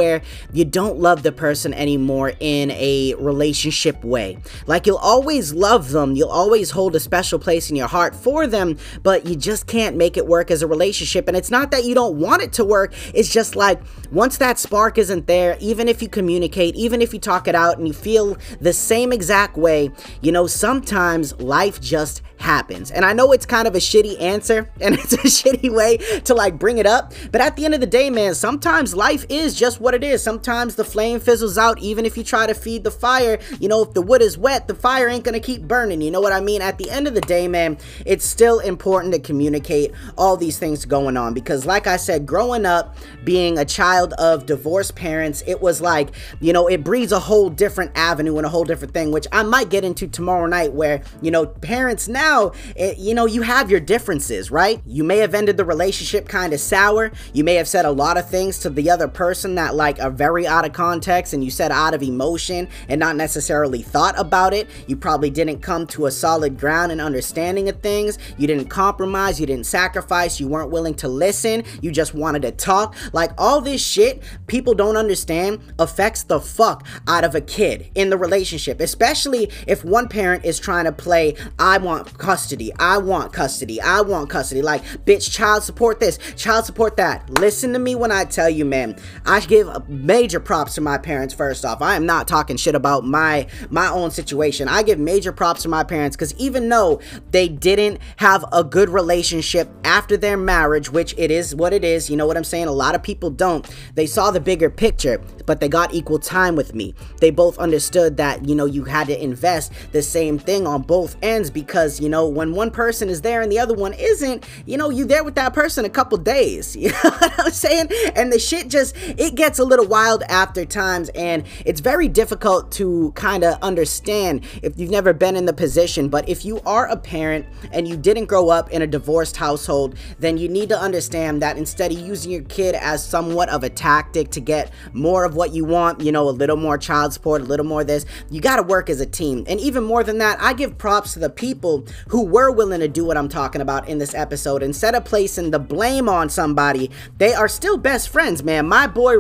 you 0.53 0.65
don't 0.65 0.99
love 0.99 1.23
the 1.23 1.31
person 1.31 1.73
anymore 1.73 2.33
in 2.39 2.71
a 2.71 3.15
relationship 3.15 4.03
way. 4.03 4.37
Like 4.67 4.87
you'll 4.87 4.97
always 4.97 5.53
love 5.53 5.91
them, 5.91 6.15
you'll 6.15 6.29
always 6.29 6.71
hold 6.71 6.95
a 6.95 6.99
special 6.99 7.39
place 7.39 7.69
in 7.69 7.75
your 7.75 7.87
heart 7.87 8.15
for 8.15 8.47
them, 8.47 8.77
but 9.03 9.25
you 9.25 9.35
just 9.35 9.67
can't 9.67 9.95
make 9.95 10.17
it 10.17 10.25
work 10.27 10.51
as 10.51 10.61
a 10.61 10.67
relationship. 10.67 11.27
And 11.27 11.35
it's 11.35 11.51
not 11.51 11.71
that 11.71 11.85
you 11.85 11.95
don't 11.95 12.19
want 12.19 12.41
it 12.41 12.53
to 12.53 12.65
work, 12.65 12.93
it's 13.13 13.31
just 13.31 13.55
like 13.55 13.81
once 14.11 14.37
that 14.37 14.57
spark 14.57 14.97
isn't 14.97 15.27
there, 15.27 15.57
even 15.59 15.87
if 15.87 16.01
you 16.01 16.09
communicate, 16.09 16.75
even 16.75 17.01
if 17.01 17.13
you 17.13 17.19
talk 17.19 17.47
it 17.47 17.55
out 17.55 17.77
and 17.77 17.87
you 17.87 17.93
feel 17.93 18.37
the 18.59 18.73
same 18.73 19.11
exact 19.11 19.57
way, 19.57 19.91
you 20.21 20.31
know, 20.31 20.47
sometimes 20.47 21.39
life 21.39 21.79
just 21.79 22.21
happens. 22.37 22.89
And 22.91 23.05
I 23.05 23.13
know 23.13 23.31
it's 23.31 23.45
kind 23.45 23.67
of 23.67 23.75
a 23.75 23.79
shitty 23.79 24.19
answer 24.21 24.69
and 24.81 24.95
it's 24.99 25.13
a 25.13 25.17
shitty 25.17 25.71
way 25.73 25.97
to 26.21 26.33
like 26.33 26.57
bring 26.57 26.77
it 26.77 26.85
up, 26.85 27.13
but 27.31 27.41
at 27.41 27.55
the 27.55 27.65
end 27.65 27.73
of 27.73 27.81
the 27.81 27.87
day, 27.87 28.09
man, 28.09 28.33
sometimes 28.33 28.95
life 28.95 29.25
is 29.29 29.55
just 29.55 29.79
what 29.79 29.88
it 29.93 30.03
is. 30.03 30.23
Sometimes 30.23 30.75
the 30.75 30.83
flame 30.83 31.19
fizzles 31.19 31.57
out 31.57 31.79
even 31.79 32.05
if 32.05 32.17
you 32.17 32.23
try 32.23 32.47
to 32.47 32.53
feed 32.53 32.83
the 32.83 32.91
fire. 32.91 33.39
You 33.59 33.67
know, 33.67 33.83
if 33.83 33.93
the 33.93 34.01
wood 34.01 34.21
is 34.21 34.37
wet, 34.37 34.67
the 34.67 34.75
fire 34.75 35.07
ain't 35.07 35.23
gonna 35.23 35.39
keep 35.39 35.63
burning. 35.63 36.01
You 36.01 36.11
know 36.11 36.21
what 36.21 36.33
I 36.33 36.41
mean? 36.41 36.61
At 36.61 36.77
the 36.77 36.89
end 36.89 37.07
of 37.07 37.13
the 37.13 37.21
day, 37.21 37.47
man, 37.47 37.77
it's 38.05 38.25
still 38.25 38.59
important 38.59 39.13
to 39.13 39.19
communicate 39.19 39.91
all 40.17 40.37
these 40.37 40.57
things 40.57 40.85
going 40.85 41.17
on 41.17 41.33
because 41.33 41.65
like 41.65 41.87
I 41.87 41.97
said, 41.97 42.25
growing 42.25 42.65
up 42.65 42.95
being 43.23 43.57
a 43.57 43.65
child 43.65 44.13
of 44.13 44.45
divorced 44.45 44.95
parents, 44.95 45.43
it 45.45 45.61
was 45.61 45.81
like, 45.81 46.09
you 46.39 46.53
know, 46.53 46.67
it 46.67 46.83
breeds 46.83 47.11
a 47.11 47.19
whole 47.19 47.49
different 47.49 47.91
avenue 47.95 48.37
and 48.37 48.45
a 48.45 48.49
whole 48.49 48.63
different 48.63 48.93
thing, 48.93 49.11
which 49.11 49.27
I 49.31 49.43
might 49.43 49.69
get 49.69 49.83
into 49.83 50.07
tomorrow 50.07 50.45
night 50.45 50.73
where, 50.73 51.01
you 51.21 51.31
know, 51.31 51.45
parents 51.45 52.07
now 52.07 52.19
now, 52.19 52.51
it, 52.75 52.97
you 52.97 53.13
know, 53.13 53.25
you 53.25 53.41
have 53.41 53.71
your 53.71 53.79
differences, 53.79 54.51
right? 54.51 54.81
You 54.85 55.03
may 55.03 55.17
have 55.17 55.33
ended 55.33 55.57
the 55.57 55.65
relationship 55.65 56.27
kind 56.27 56.53
of 56.53 56.59
sour. 56.59 57.11
You 57.33 57.43
may 57.43 57.55
have 57.55 57.67
said 57.67 57.85
a 57.85 57.91
lot 57.91 58.17
of 58.17 58.29
things 58.29 58.59
to 58.59 58.69
the 58.69 58.89
other 58.89 59.07
person 59.07 59.55
that 59.55 59.73
like 59.79 59.99
are 59.99 60.11
very 60.11 60.45
out 60.45 60.65
of 60.65 60.73
context 60.73 61.33
and 61.33 61.43
you 61.43 61.49
said 61.49 61.71
out 61.71 61.93
of 61.93 62.03
emotion 62.03 62.67
and 62.87 62.99
not 62.99 63.15
necessarily 63.15 63.81
thought 63.81 64.13
about 64.19 64.53
it. 64.53 64.69
You 64.85 64.97
probably 64.97 65.29
didn't 65.31 65.61
come 65.61 65.87
to 65.87 66.05
a 66.05 66.11
solid 66.11 66.59
ground 66.59 66.91
and 66.91 67.01
understanding 67.01 67.69
of 67.69 67.81
things. 67.81 68.19
You 68.37 68.45
didn't 68.45 68.67
compromise, 68.67 69.39
you 69.39 69.47
didn't 69.47 69.65
sacrifice, 69.65 70.39
you 70.39 70.47
weren't 70.47 70.69
willing 70.69 70.95
to 70.95 71.07
listen, 71.07 71.63
you 71.81 71.91
just 71.91 72.13
wanted 72.13 72.41
to 72.43 72.51
talk. 72.51 72.95
Like 73.13 73.31
all 73.37 73.61
this 73.61 73.81
shit 73.81 74.21
people 74.47 74.73
don't 74.73 74.97
understand 74.97 75.61
affects 75.79 76.23
the 76.23 76.41
fuck 76.41 76.85
out 77.07 77.23
of 77.23 77.33
a 77.33 77.41
kid 77.41 77.89
in 77.95 78.09
the 78.09 78.17
relationship, 78.17 78.81
especially 78.81 79.49
if 79.65 79.85
one 79.85 80.09
parent 80.09 80.43
is 80.43 80.59
trying 80.59 80.85
to 80.85 80.91
play 80.91 81.35
I 81.57 81.77
want 81.77 82.17
custody. 82.17 82.73
I 82.77 82.97
want 82.97 83.31
custody. 83.31 83.79
I 83.79 84.01
want 84.01 84.29
custody. 84.29 84.61
Like, 84.61 84.83
bitch, 85.05 85.31
child 85.31 85.63
support 85.63 86.01
this, 86.01 86.19
child 86.35 86.65
support 86.65 86.97
that. 86.97 87.29
Listen 87.29 87.71
to 87.73 87.79
me 87.79 87.95
when 87.95 88.11
I 88.11 88.25
tell 88.25 88.49
you, 88.49 88.65
man. 88.65 88.97
I 89.25 89.39
give 89.39 89.68
major 89.87 90.39
props 90.39 90.75
to 90.75 90.81
my 90.81 90.97
parents 90.97 91.33
first 91.33 91.65
off. 91.65 91.81
I 91.81 91.95
am 91.95 92.05
not 92.05 92.27
talking 92.27 92.57
shit 92.57 92.75
about 92.75 93.05
my 93.05 93.47
my 93.69 93.89
own 93.89 94.11
situation. 94.11 94.67
I 94.67 94.83
give 94.83 94.99
major 94.99 95.31
props 95.31 95.63
to 95.63 95.69
my 95.69 95.83
parents 95.83 96.15
cuz 96.15 96.33
even 96.35 96.69
though 96.69 96.99
they 97.31 97.47
didn't 97.47 97.99
have 98.17 98.45
a 98.51 98.63
good 98.63 98.89
relationship 98.89 99.69
after 99.83 100.17
their 100.17 100.37
marriage, 100.37 100.91
which 100.91 101.13
it 101.17 101.31
is 101.31 101.55
what 101.55 101.73
it 101.73 101.83
is, 101.83 102.09
you 102.09 102.17
know 102.17 102.27
what 102.27 102.37
I'm 102.37 102.43
saying? 102.43 102.67
A 102.67 102.71
lot 102.71 102.95
of 102.95 103.03
people 103.03 103.29
don't. 103.29 103.67
They 103.95 104.05
saw 104.05 104.31
the 104.31 104.39
bigger 104.39 104.69
picture, 104.69 105.21
but 105.45 105.59
they 105.59 105.69
got 105.69 105.93
equal 105.93 106.19
time 106.19 106.55
with 106.55 106.73
me. 106.73 106.93
They 107.19 107.31
both 107.31 107.57
understood 107.57 108.17
that, 108.17 108.47
you 108.47 108.55
know, 108.55 108.65
you 108.65 108.83
had 108.83 109.07
to 109.07 109.23
invest 109.23 109.73
the 109.91 110.01
same 110.01 110.37
thing 110.39 110.67
on 110.67 110.81
both 110.83 111.15
ends 111.21 111.49
because, 111.49 111.99
you 111.99 112.09
know, 112.09 112.27
when 112.27 112.53
one 112.53 112.71
person 112.71 113.09
is 113.09 113.21
there 113.21 113.41
and 113.41 113.51
the 113.51 113.59
other 113.59 113.73
one 113.73 113.93
isn't, 113.93 114.45
you 114.65 114.77
know, 114.77 114.89
you 114.89 115.05
there 115.05 115.23
with 115.23 115.35
that 115.35 115.53
person 115.53 115.85
a 115.85 115.89
couple 115.89 116.17
days. 116.17 116.75
You 116.89 116.91
know 116.91 117.09
what 117.09 117.39
I'm 117.39 117.51
saying? 117.51 117.89
And 118.15 118.31
the 118.31 118.39
shit 118.39 118.69
just 118.69 118.95
it 118.97 119.35
gets 119.35 119.58
a 119.59 119.63
little 119.63 119.87
wild 119.87 120.23
after 120.23 120.65
times 120.65 121.09
and 121.09 121.43
it's 121.65 121.81
very 121.81 122.07
difficult 122.07 122.71
to 122.71 123.11
kind 123.15 123.43
of 123.43 123.61
understand 123.61 124.45
if 124.63 124.79
you've 124.79 124.89
never 124.89 125.13
been 125.13 125.35
in 125.35 125.45
the 125.45 125.53
position, 125.53 126.09
but 126.09 126.27
if 126.27 126.45
you 126.45 126.61
are 126.65 126.87
a 126.87 126.97
parent 126.97 127.45
and 127.71 127.87
you 127.87 127.97
didn't 127.97 128.25
grow 128.25 128.49
up 128.49 128.69
in 128.71 128.81
a 128.81 128.87
divorced 128.87 129.37
household, 129.37 129.95
then 130.19 130.37
you 130.37 130.47
need 130.47 130.69
to 130.69 130.79
understand 130.79 131.41
that 131.41 131.57
instead 131.57 131.91
of 131.91 131.99
using 131.99 132.31
your 132.31 132.43
kid 132.43 132.75
as 132.75 133.03
somewhat 133.03 133.49
of 133.49 133.63
a 133.63 133.69
tactic 133.69 134.29
to 134.31 134.39
get 134.39 134.71
more 134.93 135.25
of 135.25 135.35
what 135.35 135.53
you 135.53 135.65
want, 135.65 136.01
you 136.01 136.11
know, 136.11 136.27
a 136.27 136.31
little 136.31 136.57
more 136.57 136.77
child 136.77 137.13
support, 137.13 137.41
a 137.41 137.45
little 137.45 137.65
more 137.65 137.83
this, 137.83 138.05
you 138.29 138.41
got 138.41 138.57
to 138.57 138.63
work 138.63 138.89
as 138.89 139.01
a 139.01 139.05
team. 139.05 139.43
And 139.47 139.59
even 139.59 139.83
more 139.83 140.03
than 140.03 140.17
that, 140.19 140.41
I 140.41 140.53
give 140.53 140.77
props 140.77 141.13
to 141.13 141.19
the 141.19 141.29
people 141.29 141.85
who 142.07 142.25
were 142.25 142.51
willing 142.51 142.79
to 142.79 142.87
do 142.87 143.05
what 143.05 143.17
I'm 143.17 143.29
talking 143.29 143.61
about 143.61 143.87
in 143.87 143.97
this 143.97 144.13
episode. 144.13 144.63
Instead 144.63 144.95
of 144.95 145.05
placing 145.05 145.51
the 145.51 145.59
blame 145.59 146.07
on 146.07 146.29
somebody, 146.29 146.89
they 147.17 147.33
are 147.33 147.47
still 147.47 147.77
best 147.77 148.09
friends, 148.09 148.43
man. 148.43 148.67
My 148.67 148.87
boy 148.87 149.17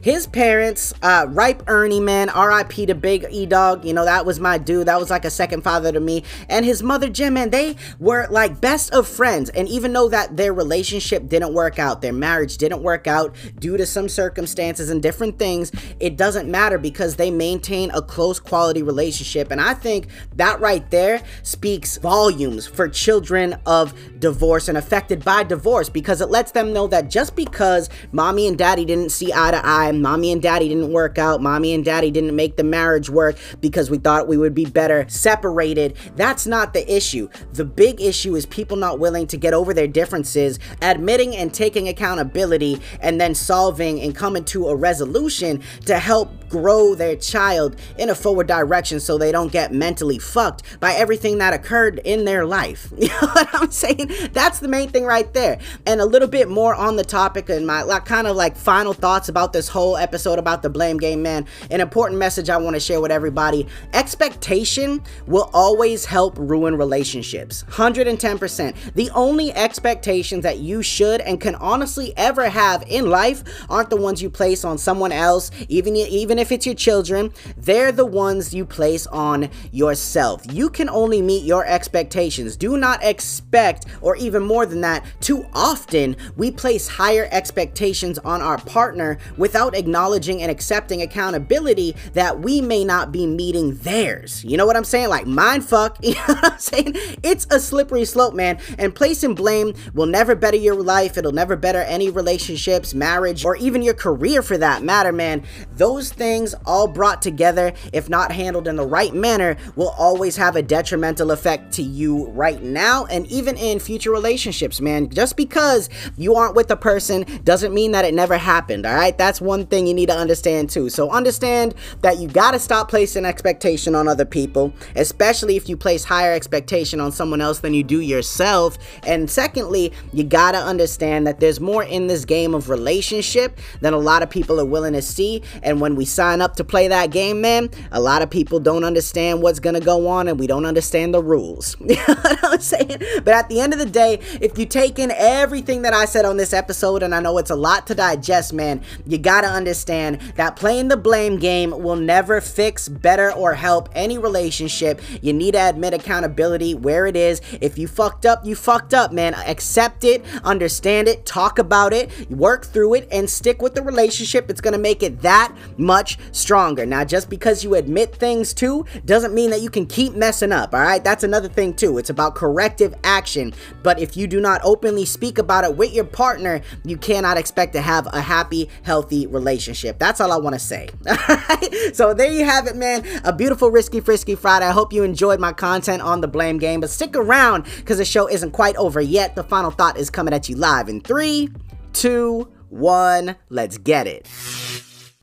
His 0.00 0.26
parents, 0.26 0.94
uh, 1.02 1.26
Ripe 1.28 1.62
Ernie, 1.66 2.00
man, 2.00 2.28
RIP 2.36 2.86
to 2.86 2.94
Big 2.94 3.26
E 3.30 3.46
Dog, 3.46 3.84
you 3.84 3.92
know, 3.92 4.04
that 4.04 4.24
was 4.24 4.40
my 4.40 4.58
dude. 4.58 4.86
That 4.86 4.98
was 4.98 5.10
like 5.10 5.24
a 5.24 5.30
second 5.30 5.62
father 5.62 5.92
to 5.92 6.00
me. 6.00 6.24
And 6.48 6.64
his 6.64 6.82
mother, 6.82 7.08
Jim, 7.08 7.34
man, 7.34 7.50
they 7.50 7.76
were 7.98 8.26
like 8.30 8.60
best 8.60 8.92
of 8.92 9.06
friends. 9.06 9.50
And 9.50 9.68
even 9.68 9.92
though 9.92 10.08
that 10.08 10.36
their 10.36 10.52
relationship 10.52 11.28
didn't 11.28 11.52
work 11.52 11.78
out, 11.78 12.02
their 12.02 12.12
marriage 12.12 12.56
didn't 12.56 12.82
work 12.82 13.06
out 13.06 13.34
due 13.58 13.76
to 13.76 13.86
some 13.86 14.08
circumstances 14.08 14.90
and 14.90 15.02
different 15.02 15.38
things, 15.38 15.72
it 16.00 16.16
doesn't 16.16 16.50
matter 16.50 16.78
because 16.78 17.16
they 17.16 17.30
maintain 17.30 17.90
a 17.90 18.02
close 18.02 18.40
quality 18.40 18.82
relationship. 18.82 19.50
And 19.50 19.60
I 19.60 19.74
think 19.74 20.06
that 20.36 20.60
right 20.60 20.90
there 20.90 21.22
speaks 21.42 21.98
volumes 21.98 22.66
for 22.66 22.88
children 22.88 23.56
of 23.66 23.94
divorce 24.18 24.68
and 24.68 24.78
affected 24.78 25.24
by 25.24 25.42
divorce 25.42 25.88
because 25.88 26.20
it 26.20 26.30
lets 26.30 26.52
them 26.52 26.72
know 26.72 26.86
that 26.86 27.10
just 27.10 27.36
because 27.36 27.88
mommy 28.12 28.46
and 28.46 28.56
daddy 28.56 28.84
didn't 28.84 29.10
see 29.10 29.32
eye 29.32 29.49
to 29.50 29.66
eye, 29.66 29.92
mommy 29.92 30.32
and 30.32 30.42
daddy 30.42 30.68
didn't 30.68 30.92
work 30.92 31.18
out, 31.18 31.42
mommy 31.42 31.74
and 31.74 31.84
daddy 31.84 32.10
didn't 32.10 32.34
make 32.34 32.56
the 32.56 32.64
marriage 32.64 33.10
work 33.10 33.36
because 33.60 33.90
we 33.90 33.98
thought 33.98 34.28
we 34.28 34.36
would 34.36 34.54
be 34.54 34.64
better 34.64 35.06
separated, 35.08 35.96
that's 36.16 36.46
not 36.46 36.72
the 36.72 36.94
issue. 36.94 37.28
The 37.52 37.64
big 37.64 38.00
issue 38.00 38.34
is 38.36 38.46
people 38.46 38.76
not 38.76 38.98
willing 38.98 39.26
to 39.28 39.36
get 39.36 39.54
over 39.54 39.74
their 39.74 39.88
differences, 39.88 40.58
admitting 40.82 41.36
and 41.36 41.52
taking 41.52 41.88
accountability, 41.88 42.80
and 43.00 43.20
then 43.20 43.34
solving 43.34 44.00
and 44.00 44.14
coming 44.14 44.44
to 44.46 44.68
a 44.68 44.76
resolution 44.76 45.62
to 45.86 45.98
help 45.98 46.30
grow 46.50 46.94
their 46.94 47.16
child 47.16 47.76
in 47.96 48.10
a 48.10 48.14
forward 48.14 48.46
direction 48.46 49.00
so 49.00 49.16
they 49.16 49.32
don't 49.32 49.52
get 49.52 49.72
mentally 49.72 50.18
fucked 50.18 50.80
by 50.80 50.92
everything 50.92 51.38
that 51.38 51.54
occurred 51.54 52.00
in 52.04 52.24
their 52.24 52.44
life. 52.44 52.92
You 53.00 53.08
know 53.08 53.28
what 53.32 53.48
I'm 53.54 53.70
saying? 53.70 54.10
That's 54.32 54.60
the 54.60 54.68
main 54.68 54.90
thing 54.90 55.04
right 55.04 55.32
there. 55.32 55.58
And 55.86 56.00
a 56.00 56.04
little 56.04 56.28
bit 56.28 56.48
more 56.48 56.74
on 56.74 56.96
the 56.96 57.02
topic 57.02 57.48
and 57.48 57.66
my 57.66 57.82
like, 57.82 58.04
kind 58.04 58.26
of 58.26 58.36
like 58.36 58.56
final 58.56 58.92
thoughts 58.92 59.28
about 59.30 59.52
this 59.54 59.68
whole 59.68 59.96
episode 59.96 60.38
about 60.38 60.62
the 60.62 60.68
blame 60.68 60.98
game, 60.98 61.22
man. 61.22 61.46
An 61.70 61.80
important 61.80 62.18
message 62.18 62.50
I 62.50 62.58
want 62.58 62.76
to 62.76 62.80
share 62.80 63.00
with 63.00 63.10
everybody. 63.10 63.66
Expectation 63.94 65.02
will 65.26 65.50
always 65.54 66.04
help 66.04 66.36
ruin 66.38 66.76
relationships. 66.76 67.64
110%. 67.68 68.92
The 68.94 69.10
only 69.10 69.52
expectations 69.54 70.42
that 70.42 70.58
you 70.58 70.82
should 70.82 71.20
and 71.22 71.40
can 71.40 71.54
honestly 71.54 72.12
ever 72.16 72.48
have 72.48 72.84
in 72.86 73.08
life 73.08 73.42
aren't 73.70 73.90
the 73.90 73.96
ones 73.96 74.20
you 74.22 74.28
place 74.30 74.64
on 74.64 74.78
someone 74.78 75.12
else, 75.12 75.50
even 75.68 75.96
even 75.96 76.38
if 76.40 76.50
it's 76.50 76.66
your 76.66 76.74
children, 76.74 77.32
they're 77.56 77.92
the 77.92 78.06
ones 78.06 78.54
you 78.54 78.64
place 78.64 79.06
on 79.08 79.50
yourself. 79.70 80.42
You 80.52 80.70
can 80.70 80.88
only 80.88 81.22
meet 81.22 81.44
your 81.44 81.66
expectations. 81.66 82.56
Do 82.56 82.76
not 82.76 83.02
expect, 83.04 83.86
or 84.00 84.16
even 84.16 84.42
more 84.42 84.66
than 84.66 84.80
that, 84.80 85.04
too 85.20 85.46
often 85.52 86.16
we 86.36 86.50
place 86.50 86.88
higher 86.88 87.28
expectations 87.30 88.18
on 88.20 88.40
our 88.42 88.58
partner 88.58 89.18
without 89.36 89.76
acknowledging 89.76 90.42
and 90.42 90.50
accepting 90.50 91.02
accountability 91.02 91.94
that 92.14 92.40
we 92.40 92.60
may 92.60 92.84
not 92.84 93.12
be 93.12 93.26
meeting 93.26 93.76
theirs. 93.76 94.44
You 94.44 94.56
know 94.56 94.66
what 94.66 94.76
I'm 94.76 94.84
saying? 94.84 95.08
Like, 95.08 95.26
mind 95.26 95.64
fuck. 95.64 95.98
You 96.10 96.16
know 96.16 96.34
what 96.34 96.52
I'm 96.54 96.58
saying? 96.58 96.94
It's 97.22 97.46
a 97.52 97.60
slippery 97.60 98.04
slope, 98.04 98.34
man. 98.34 98.58
And 98.78 98.92
placing 98.92 99.34
blame 99.36 99.74
will 99.94 100.06
never 100.06 100.34
better 100.34 100.56
your 100.56 100.74
life. 100.74 101.16
It'll 101.16 101.30
never 101.30 101.54
better 101.54 101.82
any 101.82 102.10
relationships, 102.10 102.94
marriage, 102.94 103.44
or 103.44 103.54
even 103.56 103.80
your 103.80 103.94
career 103.94 104.42
for 104.42 104.58
that 104.58 104.82
matter, 104.82 105.12
man. 105.12 105.44
Those 105.72 106.10
things 106.10 106.29
all 106.64 106.86
brought 106.86 107.22
together, 107.22 107.72
if 107.92 108.08
not 108.08 108.32
handled 108.32 108.68
in 108.68 108.76
the 108.76 108.86
right 108.86 109.14
manner, 109.14 109.56
will 109.76 109.94
always 109.98 110.36
have 110.36 110.56
a 110.56 110.62
detrimental 110.62 111.30
effect 111.30 111.72
to 111.74 111.82
you 111.82 112.28
right 112.28 112.62
now 112.62 113.04
and 113.06 113.26
even 113.26 113.56
in 113.56 113.78
future 113.78 114.10
relationships, 114.10 114.80
man. 114.80 115.08
Just 115.10 115.36
because 115.36 115.88
you 116.16 116.34
aren't 116.34 116.54
with 116.54 116.68
the 116.68 116.76
person 116.76 117.24
doesn't 117.44 117.74
mean 117.74 117.92
that 117.92 118.04
it 118.04 118.14
never 118.14 118.36
happened, 118.36 118.86
all 118.86 118.94
right? 118.94 119.16
That's 119.18 119.40
one 119.40 119.66
thing 119.66 119.86
you 119.86 119.94
need 119.94 120.08
to 120.08 120.16
understand 120.16 120.70
too. 120.70 120.88
So 120.88 121.10
understand 121.10 121.74
that 122.02 122.18
you 122.18 122.28
got 122.28 122.52
to 122.52 122.58
stop 122.58 122.88
placing 122.88 123.24
expectation 123.24 123.94
on 123.94 124.06
other 124.06 124.24
people, 124.24 124.72
especially 124.96 125.56
if 125.56 125.68
you 125.68 125.76
place 125.76 126.04
higher 126.04 126.32
expectation 126.32 127.00
on 127.00 127.12
someone 127.12 127.40
else 127.40 127.58
than 127.60 127.74
you 127.74 127.82
do 127.82 128.00
yourself. 128.00 128.78
And 129.04 129.28
secondly, 129.28 129.92
you 130.12 130.24
got 130.24 130.52
to 130.52 130.58
understand 130.58 131.26
that 131.26 131.40
there's 131.40 131.60
more 131.60 131.82
in 131.82 132.06
this 132.06 132.24
game 132.24 132.54
of 132.54 132.68
relationship 132.68 133.58
than 133.80 133.94
a 133.94 133.98
lot 133.98 134.22
of 134.22 134.30
people 134.30 134.60
are 134.60 134.64
willing 134.64 134.92
to 134.92 135.02
see. 135.02 135.42
And 135.62 135.80
when 135.80 135.96
we 135.96 136.04
sign 136.20 136.42
up 136.42 136.54
to 136.54 136.62
play 136.62 136.86
that 136.86 137.10
game, 137.10 137.40
man, 137.40 137.70
a 137.92 137.98
lot 137.98 138.20
of 138.20 138.28
people 138.28 138.60
don't 138.60 138.84
understand 138.84 139.40
what's 139.40 139.58
to 139.58 139.80
go 139.80 140.06
on 140.06 140.28
and 140.28 140.38
we 140.38 140.46
don't 140.46 140.66
understand 140.66 141.14
the 141.14 141.22
rules. 141.22 141.78
you 141.80 141.96
know 141.96 142.14
what 142.14 142.44
I'm 142.44 142.60
saying? 142.60 142.98
But 143.24 143.28
at 143.28 143.48
the 143.48 143.58
end 143.58 143.72
of 143.72 143.78
the 143.78 143.86
day, 143.86 144.20
if 144.38 144.58
you 144.58 144.66
take 144.66 144.98
in 144.98 145.12
everything 145.12 145.80
that 145.80 145.94
I 145.94 146.04
said 146.04 146.26
on 146.26 146.36
this 146.36 146.52
episode, 146.52 147.02
and 147.02 147.14
I 147.14 147.20
know 147.20 147.38
it's 147.38 147.48
a 147.48 147.56
lot 147.56 147.86
to 147.86 147.94
digest, 147.94 148.52
man, 148.52 148.82
you 149.06 149.16
got 149.16 149.40
to 149.40 149.46
understand 149.46 150.20
that 150.36 150.56
playing 150.56 150.88
the 150.88 150.98
blame 150.98 151.38
game 151.38 151.70
will 151.70 151.96
never 151.96 152.42
fix, 152.42 152.86
better, 152.86 153.32
or 153.32 153.54
help 153.54 153.88
any 153.94 154.18
relationship. 154.18 155.00
You 155.22 155.32
need 155.32 155.52
to 155.52 155.70
admit 155.70 155.94
accountability 155.94 156.74
where 156.74 157.06
it 157.06 157.16
is. 157.16 157.40
If 157.62 157.78
you 157.78 157.88
fucked 157.88 158.26
up, 158.26 158.44
you 158.44 158.56
fucked 158.56 158.92
up, 158.92 159.10
man. 159.10 159.32
Accept 159.32 160.04
it, 160.04 160.22
understand 160.44 161.08
it, 161.08 161.24
talk 161.24 161.58
about 161.58 161.94
it, 161.94 162.30
work 162.30 162.66
through 162.66 162.92
it, 162.92 163.08
and 163.10 163.30
stick 163.30 163.62
with 163.62 163.74
the 163.74 163.82
relationship. 163.82 164.50
It's 164.50 164.60
to 164.60 164.78
make 164.78 165.02
it 165.02 165.22
that 165.22 165.56
much 165.78 166.09
stronger. 166.32 166.86
Now, 166.86 167.04
just 167.04 167.28
because 167.28 167.64
you 167.64 167.74
admit 167.74 168.14
things 168.14 168.54
too 168.54 168.84
doesn't 169.04 169.34
mean 169.34 169.50
that 169.50 169.60
you 169.60 169.70
can 169.70 169.86
keep 169.86 170.14
messing 170.14 170.52
up, 170.52 170.74
all 170.74 170.80
right? 170.80 171.02
That's 171.02 171.24
another 171.24 171.48
thing 171.48 171.74
too. 171.74 171.98
It's 171.98 172.10
about 172.10 172.34
corrective 172.34 172.94
action. 173.04 173.52
But 173.82 173.98
if 173.98 174.16
you 174.16 174.26
do 174.26 174.40
not 174.40 174.60
openly 174.64 175.04
speak 175.04 175.38
about 175.38 175.64
it 175.64 175.76
with 175.76 175.92
your 175.92 176.04
partner, 176.04 176.60
you 176.84 176.96
cannot 176.96 177.36
expect 177.36 177.72
to 177.74 177.80
have 177.80 178.06
a 178.12 178.20
happy, 178.20 178.68
healthy 178.82 179.26
relationship. 179.26 179.98
That's 179.98 180.20
all 180.20 180.32
I 180.32 180.38
want 180.38 180.54
to 180.54 180.60
say. 180.60 180.88
So 181.92 182.14
there 182.14 182.30
you 182.30 182.44
have 182.44 182.66
it, 182.66 182.76
man. 182.76 183.04
A 183.24 183.32
beautiful 183.32 183.70
Risky 183.70 184.00
Frisky 184.00 184.34
Friday. 184.34 184.66
I 184.66 184.72
hope 184.72 184.92
you 184.92 185.02
enjoyed 185.02 185.40
my 185.40 185.52
content 185.52 186.02
on 186.02 186.20
the 186.20 186.28
blame 186.28 186.58
game, 186.58 186.80
but 186.80 186.90
stick 186.90 187.16
around 187.16 187.64
because 187.76 187.98
the 187.98 188.04
show 188.04 188.28
isn't 188.28 188.52
quite 188.52 188.76
over 188.76 189.00
yet. 189.00 189.34
The 189.34 189.44
final 189.44 189.70
thought 189.70 189.96
is 189.96 190.10
coming 190.10 190.34
at 190.34 190.48
you 190.48 190.56
live 190.56 190.88
in 190.88 191.00
three, 191.00 191.48
two, 191.92 192.48
one. 192.68 193.36
Let's 193.48 193.78
get 193.78 194.06
it. 194.06 194.28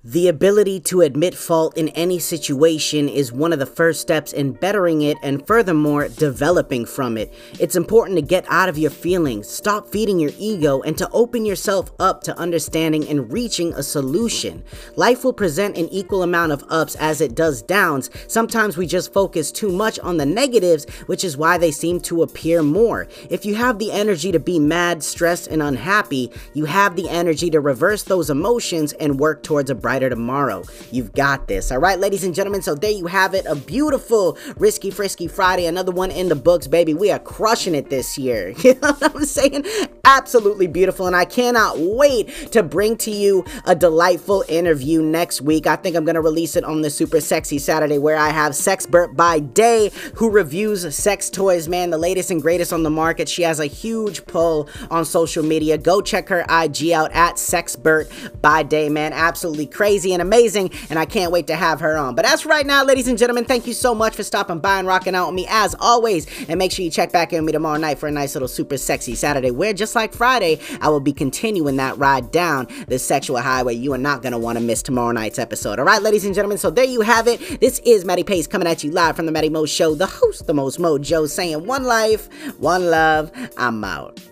The 0.04 0.27
ability 0.27 0.80
to 0.82 1.01
admit 1.01 1.34
fault 1.34 1.75
in 1.75 1.89
any 1.89 2.20
situation 2.20 3.10
is 3.10 3.34
one 3.34 3.51
of 3.51 3.58
the 3.58 3.66
first 3.66 4.00
steps 4.00 4.32
in 4.32 4.51
bettering 4.51 5.01
it 5.01 5.18
and 5.24 5.46
furthermore, 5.46 6.08
developing 6.08 6.86
from 6.86 7.18
it. 7.18 7.34
It's 7.60 7.75
important 7.75 8.16
to 8.18 8.22
get 8.22 8.46
out 8.48 8.70
of 8.70 8.77
your 8.77 8.92
feelings, 8.92 9.50
stop 9.50 9.89
feeding 9.89 10.20
your 10.20 10.32
ego, 10.38 10.84
and 10.84 10.96
to 11.00 11.10
open 11.10 11.48
yourself 11.48 11.92
up 12.00 12.24
to 12.25 12.38
understanding 12.38 13.08
and 13.10 13.34
reaching 13.34 13.74
a 13.74 13.82
solution. 13.82 14.63
Life 14.96 15.24
will 15.24 15.34
present 15.34 15.80
an 15.80 15.89
equal 15.89 16.22
amount 16.22 16.51
of 16.51 16.63
ups 16.70 16.94
as 16.98 17.20
it 17.20 17.34
does 17.34 17.63
downs. 17.63 18.12
Sometimes 18.27 18.77
we 18.77 18.86
just 18.86 19.12
focus 19.12 19.51
too 19.51 19.72
much 19.72 19.98
on 20.00 20.18
the 20.18 20.27
negatives, 20.27 20.86
which 21.08 21.24
is 21.24 21.38
why 21.38 21.58
they 21.58 21.72
seem 21.72 22.00
to 22.01 22.22
appear 22.22 22.62
more. 22.62 23.08
If 23.32 23.48
you 23.48 23.56
have 23.56 23.80
the 23.80 23.92
energy 23.92 24.32
to 24.32 24.39
be 24.39 24.60
mad, 24.60 25.04
stressed, 25.04 25.48
and 25.48 25.63
unhappy, 25.63 26.32
you 26.54 26.66
have 26.66 26.96
the 26.96 27.10
energy 27.10 27.50
to 27.50 27.60
reverse 27.60 28.04
those 28.04 28.30
emotions 28.30 28.94
and 28.94 29.20
work 29.20 29.42
towards 29.42 29.72
a 29.72 29.87
brighter 29.88 30.10
tomorrow. 30.10 30.65
You've 30.91 31.13
got 31.13 31.48
this. 31.48 31.72
All 31.72 31.77
right, 31.77 31.98
ladies 31.98 32.25
and 32.25 32.36
gentlemen. 32.36 32.62
So 32.62 32.75
there 32.75 32.91
you 32.91 33.08
have 33.08 33.34
it. 33.34 33.46
A 33.46 33.56
beautiful 33.56 34.38
Risky 34.58 34.91
Frisky 34.91 35.27
Friday. 35.27 35.65
Another 35.65 35.94
one 35.94 36.12
in 36.12 36.27
the 36.27 36.36
books, 36.36 36.67
baby. 36.67 36.94
We 36.94 37.10
are 37.10 37.20
crushing 37.20 37.74
it 37.74 37.89
this 37.89 38.17
year. 38.17 38.53
You 38.67 38.74
know 38.82 38.91
what 38.91 39.15
I'm 39.15 39.24
saying? 39.24 39.65
Absolutely 40.03 40.67
beautiful. 40.67 41.08
And 41.08 41.15
I 41.15 41.24
cannot 41.24 41.79
wait 41.79 42.27
to 42.51 42.62
bring 42.62 42.98
to 42.98 43.12
you 43.12 43.46
a 43.65 43.75
delightful 43.75 44.44
interview 44.50 45.01
next 45.01 45.39
week. 45.41 45.67
I 45.67 45.77
think 45.77 45.96
I'm 45.96 46.03
going 46.03 46.15
to 46.15 46.22
release 46.22 46.58
it 46.58 46.65
on 46.65 46.82
the 46.82 46.89
Super 46.89 47.22
Sexy 47.22 47.58
Saturday 47.58 47.98
where 47.98 48.17
I 48.17 48.29
have 48.29 48.56
Sex 48.56 48.86
Sexpert 48.86 49.15
by 49.15 49.39
Day 49.39 49.91
who 50.15 50.29
reviews 50.29 50.94
sex 50.94 51.29
toys, 51.29 51.70
man, 51.70 51.91
the 51.91 51.98
latest 51.98 52.29
and 52.29 52.41
greatest 52.41 52.74
on 52.74 52.84
the 52.84 52.89
market. 52.89 53.29
She 53.29 53.44
has 53.44 53.62
a 53.62 53.67
huge 53.67 54.25
pull 54.25 54.67
on 54.91 55.06
social 55.06 55.46
media. 55.46 55.77
Go 55.77 56.01
check 56.01 56.27
her 56.27 56.46
IG 56.50 56.91
out 56.91 57.13
at 57.13 57.39
Sex 57.39 57.77
Sexpert 57.77 58.41
by 58.41 58.63
Day, 58.63 58.89
man. 58.89 59.13
Absolutely 59.13 59.67
crazy 59.77 60.12
and 60.12 60.24
amazing, 60.24 60.72
and 60.89 60.98
I 60.98 61.05
can't 61.05 61.31
wait 61.31 61.46
to 61.48 61.55
have 61.55 61.79
her 61.81 61.96
on. 61.98 62.15
But 62.15 62.25
as 62.25 62.48
right 62.48 62.65
now, 62.65 62.84
ladies 62.84 63.07
and 63.07 63.15
gentlemen, 63.15 63.46
thank 63.46 63.67
you 63.67 63.74
so 63.74 63.93
much 63.93 64.15
for 64.15 64.24
stopping 64.24 64.57
by 64.57 64.79
and 64.79 64.88
rocking 64.88 65.13
out 65.13 65.27
with 65.27 65.36
me 65.36 65.46
as 65.48 65.75
always. 65.79 66.25
And 66.50 66.57
make 66.57 66.72
sure 66.72 66.84
you 66.84 66.89
check 66.89 67.12
back 67.12 67.31
in 67.31 67.43
with 67.43 67.46
me 67.46 67.51
tomorrow 67.51 67.77
night 67.77 68.00
for 68.00 68.07
a 68.07 68.12
nice 68.12 68.34
little 68.34 68.48
super 68.48 68.77
sexy 68.77 69.13
Saturday, 69.13 69.51
where 69.51 69.74
just 69.74 69.93
like 69.93 70.13
Friday, 70.13 70.60
I 70.81 70.89
will 70.89 71.00
be 71.00 71.13
continuing 71.13 71.75
that 71.77 71.96
ride 72.00 72.31
down 72.31 72.68
the 72.87 72.98
sexual 72.98 73.37
highway. 73.37 73.75
You 73.75 73.94
are 73.94 74.00
not 74.00 74.24
going 74.24 74.31
to 74.31 74.40
want 74.40 74.57
to 74.57 74.63
miss 74.63 74.81
tomorrow 74.81 75.11
night's 75.11 75.37
episode. 75.37 75.77
All 75.77 75.85
right, 75.85 76.01
ladies 76.01 76.25
and 76.25 76.33
gentlemen, 76.33 76.57
so 76.57 76.72
there 76.72 76.83
you 76.83 77.01
have 77.01 77.27
it. 77.27 77.61
This 77.61 77.79
is 77.85 78.03
Matty 78.03 78.24
Pace 78.24 78.48
coming 78.48 78.68
at 78.68 78.83
you 78.83 78.90
live 78.90 79.16
from 79.16 79.27
the 79.27 79.31
Matty 79.31 79.50
Mo 79.50 79.68
Show, 79.68 79.94
the 79.94 80.07
host, 80.07 80.48
the 80.48 80.55
most 80.55 80.79
mojo, 80.79 81.29
saying 81.29 81.68
one 81.68 81.83
life, 81.83 82.27
one 82.57 82.90
love. 82.90 83.31
I'm 83.57 83.83
out. 83.83 84.26